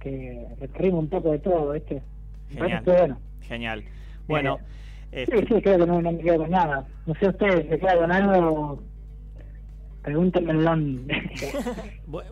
que 0.00 0.46
recorrimos 0.60 1.04
un 1.04 1.08
poco 1.08 1.30
de 1.32 1.38
todo, 1.38 1.72
¿viste? 1.72 2.02
Genial. 2.50 2.82
bueno. 2.84 3.18
Genial. 3.42 3.84
Bueno. 4.28 4.58
sí, 5.12 5.24
sí, 5.26 5.62
creo 5.62 5.78
que 5.78 5.86
no, 5.86 6.00
me 6.00 6.18
quedo 6.18 6.38
con 6.38 6.50
nada. 6.50 6.86
No 7.06 7.14
sé 7.14 7.28
ustedes, 7.28 7.68
¿se 7.68 7.78
queda 7.78 7.96
con 7.96 8.12
algo? 8.12 8.82
Pregúntenmelo. 10.02 10.76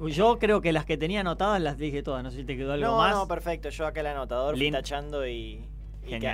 Yo 0.09 0.39
creo 0.39 0.61
que 0.61 0.73
las 0.73 0.87
que 0.87 0.97
tenía 0.97 1.21
anotadas 1.21 1.61
las 1.61 1.79
dije 1.79 2.03
todas. 2.03 2.25
No 2.25 2.31
sé 2.31 2.39
si 2.39 2.45
te 2.45 2.57
quedó 2.57 2.73
algo 2.73 2.97
más. 2.97 3.15
No, 3.15 3.29
perfecto. 3.29 3.69
Yo 3.69 3.87
acá 3.87 4.01
el 4.01 4.07
anotador 4.07 4.57
fui 4.57 4.71
tachando 4.71 5.29
y, 5.29 5.65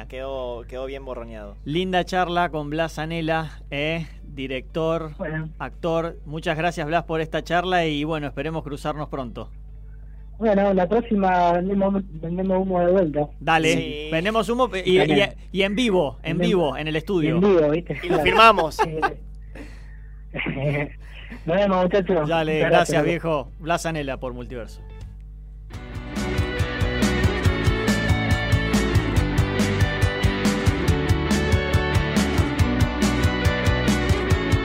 quedó, 0.08 0.62
quedó 0.68 0.86
bien 0.86 1.04
borroneado. 1.04 1.56
Linda 1.64 2.04
charla 2.04 2.50
con 2.50 2.70
Blas 2.70 3.00
Anela, 3.00 3.62
eh, 3.70 4.06
director, 4.22 5.12
actor. 5.58 6.18
Muchas 6.24 6.56
gracias, 6.56 6.86
Blas, 6.86 7.04
por 7.04 7.20
esta 7.20 7.42
charla 7.42 7.84
y 7.86 8.04
bueno, 8.04 8.28
esperemos 8.28 8.62
cruzarnos 8.62 9.08
pronto. 9.08 9.50
Bueno, 10.38 10.74
la 10.74 10.88
próxima 10.88 11.52
vendemos, 11.52 12.02
humo 12.58 12.80
de 12.80 12.90
vuelta. 12.90 13.28
Dale, 13.38 14.08
vendemos 14.10 14.48
humo 14.48 14.68
y, 14.84 14.98
en 15.62 15.76
vivo, 15.76 16.18
en 16.22 16.38
vivo, 16.38 16.76
en 16.76 16.88
el 16.88 16.96
estudio. 16.96 17.36
En 17.36 17.40
vivo, 17.40 17.70
¿viste? 17.70 18.00
Y 18.02 18.08
lo 18.08 18.18
firmamos. 18.20 18.78
Nos 21.44 21.56
vemos, 21.56 21.82
muchachos. 21.82 22.28
Dale, 22.28 22.60
gracias, 22.60 23.04
viejo. 23.04 23.50
Blas 23.58 23.86
Anela 23.86 24.18
por 24.18 24.32
Multiverso. 24.32 24.80